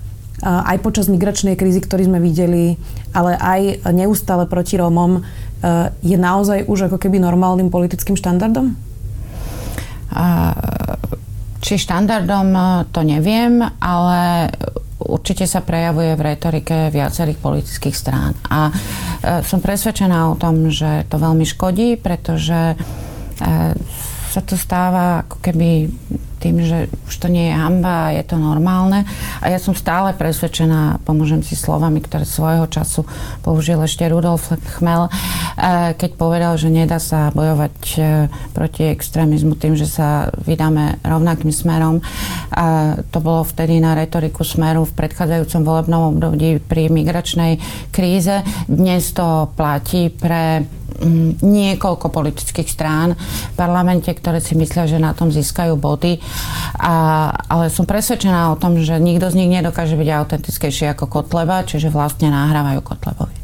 aj 0.43 0.83
počas 0.83 1.07
migračnej 1.07 1.55
krízy, 1.55 1.79
ktorý 1.79 2.11
sme 2.11 2.19
videli, 2.19 2.75
ale 3.15 3.39
aj 3.39 3.87
neustále 3.95 4.43
proti 4.43 4.75
Rómom, 4.75 5.23
je 6.03 6.17
naozaj 6.19 6.67
už 6.67 6.91
ako 6.91 6.97
keby 6.99 7.23
normálnym 7.23 7.71
politickým 7.71 8.19
štandardom? 8.19 8.75
Či 11.63 11.73
štandardom, 11.79 12.47
to 12.91 13.01
neviem, 13.07 13.63
ale 13.79 14.51
určite 14.99 15.47
sa 15.47 15.63
prejavuje 15.63 16.19
v 16.19 16.25
retorike 16.35 16.91
viacerých 16.91 17.39
politických 17.39 17.95
strán. 17.95 18.35
A 18.51 18.67
som 19.47 19.63
presvedčená 19.63 20.31
o 20.31 20.35
tom, 20.35 20.67
že 20.67 21.07
to 21.07 21.15
veľmi 21.15 21.47
škodí, 21.47 21.95
pretože 21.95 22.75
sa 24.33 24.41
to 24.41 24.57
stáva 24.57 25.23
ako 25.23 25.37
keby 25.45 25.87
tým, 26.43 26.59
že 26.59 26.91
už 27.07 27.15
to 27.23 27.31
nie 27.31 27.47
je 27.47 27.55
hamba 27.55 28.11
a 28.11 28.13
je 28.19 28.23
to 28.27 28.35
normálne. 28.35 29.07
A 29.39 29.47
ja 29.47 29.55
som 29.55 29.71
stále 29.71 30.11
presvedčená, 30.11 30.99
pomôžem 31.07 31.39
si 31.39 31.55
slovami, 31.55 32.03
ktoré 32.03 32.27
svojho 32.27 32.67
času 32.67 33.07
použil 33.39 33.79
ešte 33.79 34.03
Rudolf 34.11 34.51
Chmel, 34.75 35.07
eh, 35.07 35.11
keď 35.93 36.11
povedal, 36.17 36.57
že 36.57 36.73
nedá 36.73 36.97
sa 36.97 37.29
bojovať 37.29 37.75
eh, 37.97 38.25
proti 38.51 38.89
extrémizmu 38.89 39.53
tým, 39.57 39.77
že 39.77 39.85
sa 39.85 40.33
vydáme 40.45 41.01
rovnakým 41.05 41.53
smerom. 41.53 42.01
To 43.09 43.17
bolo 43.19 43.41
vtedy 43.45 43.81
na 43.81 43.97
retoriku 43.97 44.45
smeru 44.45 44.85
v 44.85 44.93
predchádzajúcom 44.93 45.61
volebnom 45.65 46.01
období 46.13 46.61
pri 46.61 46.89
migračnej 46.89 47.57
kríze. 47.89 48.45
Dnes 48.69 49.09
to 49.13 49.49
platí 49.57 50.13
pre 50.13 50.61
mm, 51.01 51.41
niekoľko 51.41 52.13
politických 52.13 52.69
strán 52.69 53.17
v 53.17 53.55
parlamente, 53.57 54.09
ktoré 54.13 54.37
si 54.37 54.53
myslia, 54.53 54.85
že 54.85 55.01
na 55.01 55.17
tom 55.17 55.33
získajú 55.33 55.73
body 55.77 56.21
a, 56.77 57.29
ale 57.49 57.73
som 57.73 57.89
presvedčená 57.89 58.53
o 58.53 58.59
tom, 58.59 58.77
že 58.77 59.01
nikto 59.01 59.33
z 59.33 59.37
nich 59.41 59.49
nedokáže 59.49 59.97
byť 59.97 60.09
autentickejší 60.09 60.93
ako 60.93 61.09
Kotleba, 61.09 61.65
čiže 61.65 61.89
vlastne 61.89 62.29
nahrávajú 62.29 62.79
Kotlebovi. 62.85 63.42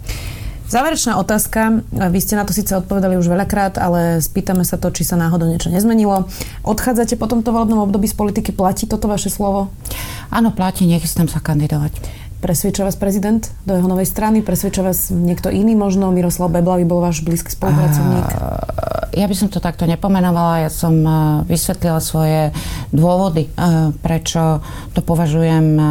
Záverečná 0.69 1.17
otázka. 1.17 1.81
Vy 1.89 2.19
ste 2.21 2.37
na 2.37 2.45
to 2.45 2.53
síce 2.53 2.69
odpovedali 2.77 3.17
už 3.17 3.25
veľakrát, 3.25 3.81
ale 3.81 4.21
spýtame 4.21 4.61
sa 4.61 4.77
to, 4.77 4.93
či 4.93 5.01
sa 5.01 5.17
náhodou 5.17 5.49
niečo 5.49 5.73
nezmenilo. 5.73 6.29
Odchádzate 6.61 7.17
po 7.17 7.25
tomto 7.25 7.49
volebnom 7.49 7.81
období 7.81 8.05
z 8.05 8.13
politiky. 8.13 8.53
Platí 8.53 8.85
toto 8.85 9.09
vaše 9.09 9.33
slovo? 9.33 9.73
Áno, 10.29 10.53
platí. 10.53 10.85
Nechystám 10.85 11.25
sa 11.25 11.41
kandidovať. 11.41 11.97
Presvedča 12.39 12.85
vás 12.85 12.95
prezident 12.95 13.49
do 13.65 13.75
jeho 13.75 13.89
novej 13.89 14.05
strany? 14.05 14.45
Presvedča 14.45 14.85
vás 14.85 15.09
niekto 15.09 15.49
iný 15.49 15.73
možno? 15.73 16.13
Miroslav 16.13 16.53
Beblavý 16.53 16.85
bol 16.85 17.01
váš 17.01 17.25
blízky 17.25 17.49
spolupracovník? 17.49 18.29
Ja 19.17 19.25
by 19.25 19.35
som 19.35 19.49
to 19.49 19.57
takto 19.57 19.89
nepomenovala. 19.89 20.69
Ja 20.69 20.71
som 20.71 21.01
vysvetlila 21.49 21.97
svoje 21.97 22.53
dôvody, 22.93 23.49
prečo 24.05 24.61
to 24.93 25.01
považujem 25.01 25.81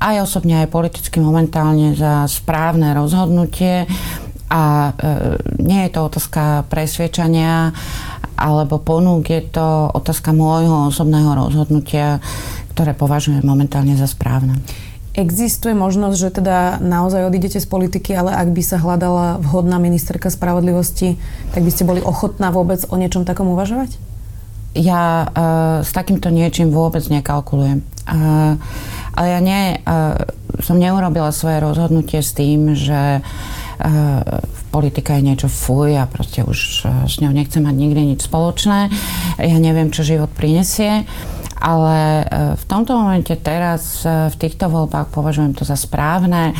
aj 0.00 0.24
osobne, 0.24 0.64
aj 0.64 0.72
politicky 0.74 1.18
momentálne 1.22 1.94
za 1.94 2.26
správne 2.26 2.94
rozhodnutie. 2.94 3.86
A 4.54 4.92
nie 5.58 5.88
je 5.88 5.90
to 5.90 6.00
otázka 6.06 6.68
presviečania 6.70 7.74
alebo 8.34 8.82
ponúk, 8.82 9.30
je 9.30 9.42
to 9.46 9.90
otázka 9.94 10.34
môjho 10.34 10.90
osobného 10.90 11.34
rozhodnutia, 11.38 12.18
ktoré 12.74 12.94
považujem 12.94 13.42
momentálne 13.46 13.94
za 13.94 14.10
správne. 14.10 14.58
Existuje 15.14 15.78
možnosť, 15.78 16.16
že 16.18 16.30
teda 16.42 16.82
naozaj 16.82 17.30
odídete 17.30 17.62
z 17.62 17.70
politiky, 17.70 18.18
ale 18.18 18.34
ak 18.34 18.50
by 18.50 18.62
sa 18.66 18.82
hľadala 18.82 19.38
vhodná 19.38 19.78
ministerka 19.78 20.26
spravodlivosti, 20.26 21.14
tak 21.54 21.62
by 21.62 21.70
ste 21.70 21.86
boli 21.86 22.02
ochotná 22.02 22.50
vôbec 22.50 22.82
o 22.90 22.98
niečom 22.98 23.22
takom 23.22 23.46
uvažovať? 23.54 23.94
Ja 24.74 25.22
uh, 25.22 25.86
s 25.86 25.94
takýmto 25.94 26.34
niečím 26.34 26.74
vôbec 26.74 27.06
nekalkulujem. 27.06 27.86
Uh, 28.10 28.58
ale 29.14 29.26
ja 29.30 29.40
nie, 29.40 29.62
uh, 29.82 30.18
som 30.62 30.78
neurobila 30.78 31.30
svoje 31.30 31.62
rozhodnutie 31.62 32.20
s 32.22 32.34
tým, 32.34 32.74
že 32.74 33.22
uh, 33.22 34.42
politika 34.74 35.14
je 35.18 35.26
niečo 35.26 35.48
fuj 35.50 35.94
a 35.94 36.10
proste 36.10 36.42
už 36.42 36.58
uh, 36.84 37.06
s 37.06 37.22
ňou 37.22 37.30
nechcem 37.30 37.62
mať 37.62 37.76
nikdy 37.78 38.14
nič 38.14 38.26
spoločné. 38.26 38.90
Ja 39.38 39.58
neviem, 39.62 39.94
čo 39.94 40.06
život 40.06 40.30
prinesie. 40.34 41.06
Ale 41.64 41.96
e, 41.96 42.24
v 42.60 42.64
tomto 42.68 42.92
momente 42.92 43.32
teraz 43.40 44.04
e, 44.04 44.28
v 44.28 44.36
týchto 44.36 44.68
voľbách 44.68 45.08
považujem 45.08 45.56
to 45.56 45.64
za 45.64 45.80
správne. 45.80 46.52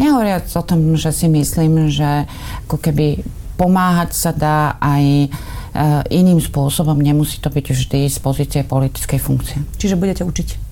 Nehovoriac 0.00 0.48
o 0.56 0.64
tom, 0.64 0.96
že 0.96 1.12
si 1.12 1.28
myslím, 1.28 1.92
že 1.92 2.24
ako 2.64 2.80
keby 2.80 3.20
pomáhať 3.60 4.16
sa 4.16 4.32
dá 4.32 4.80
aj 4.80 5.04
e, 5.04 5.28
iným 6.08 6.40
spôsobom, 6.40 6.96
nemusí 6.96 7.36
to 7.36 7.52
byť 7.52 7.66
vždy 7.76 8.00
z 8.08 8.16
pozície 8.16 8.64
politickej 8.64 9.20
funkcie. 9.20 9.60
Čiže 9.76 10.00
budete 10.00 10.24
učiť? 10.24 10.69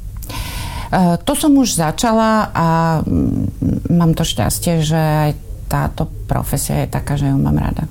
To 0.96 1.32
som 1.36 1.52
už 1.56 1.76
začala 1.76 2.48
a 2.52 2.66
mm, 3.04 3.92
mám 3.92 4.16
to 4.16 4.24
šťastie, 4.24 4.80
že 4.80 4.96
aj 4.96 5.30
táto 5.68 6.08
profesia 6.24 6.84
je 6.84 6.88
taká, 6.88 7.20
že 7.20 7.28
ju 7.28 7.36
mám 7.36 7.60
rada. 7.60 7.84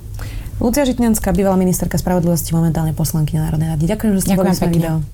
Lucia 0.57 0.81
Žitňanská, 0.89 1.29
bývalá 1.37 1.53
ministerka 1.53 2.01
spravodlivosti, 2.01 2.57
momentálne 2.57 2.97
poslankyňa 2.97 3.39
Národnej 3.45 3.69
rady. 3.77 3.83
Ďakujem, 3.93 4.11
že 4.17 4.21
ste 4.25 4.33
boli 4.33 4.49
s 4.49 4.61
video. 4.65 5.05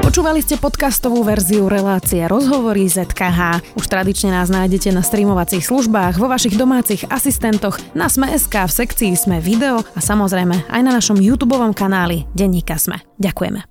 Počúvali 0.00 0.42
ste 0.42 0.58
podcastovú 0.58 1.22
verziu 1.22 1.70
relácie 1.70 2.26
Rozhovory 2.26 2.88
ZKH. 2.90 3.62
Už 3.78 3.86
tradične 3.86 4.34
nás 4.34 4.50
nájdete 4.50 4.90
na 4.90 5.06
streamovacích 5.06 5.62
službách, 5.62 6.18
vo 6.18 6.26
vašich 6.26 6.58
domácich 6.58 7.06
asistentoch, 7.06 7.78
na 7.94 8.10
Sme.sk, 8.10 8.50
v 8.50 8.72
sekcii 8.74 9.14
Sme 9.14 9.38
video 9.38 9.86
a 9.94 10.00
samozrejme 10.02 10.66
aj 10.66 10.80
na 10.82 10.90
našom 10.98 11.20
YouTube 11.20 11.54
kanáli 11.78 12.26
Denníka 12.34 12.74
Sme. 12.74 12.98
Ďakujeme. 13.22 13.69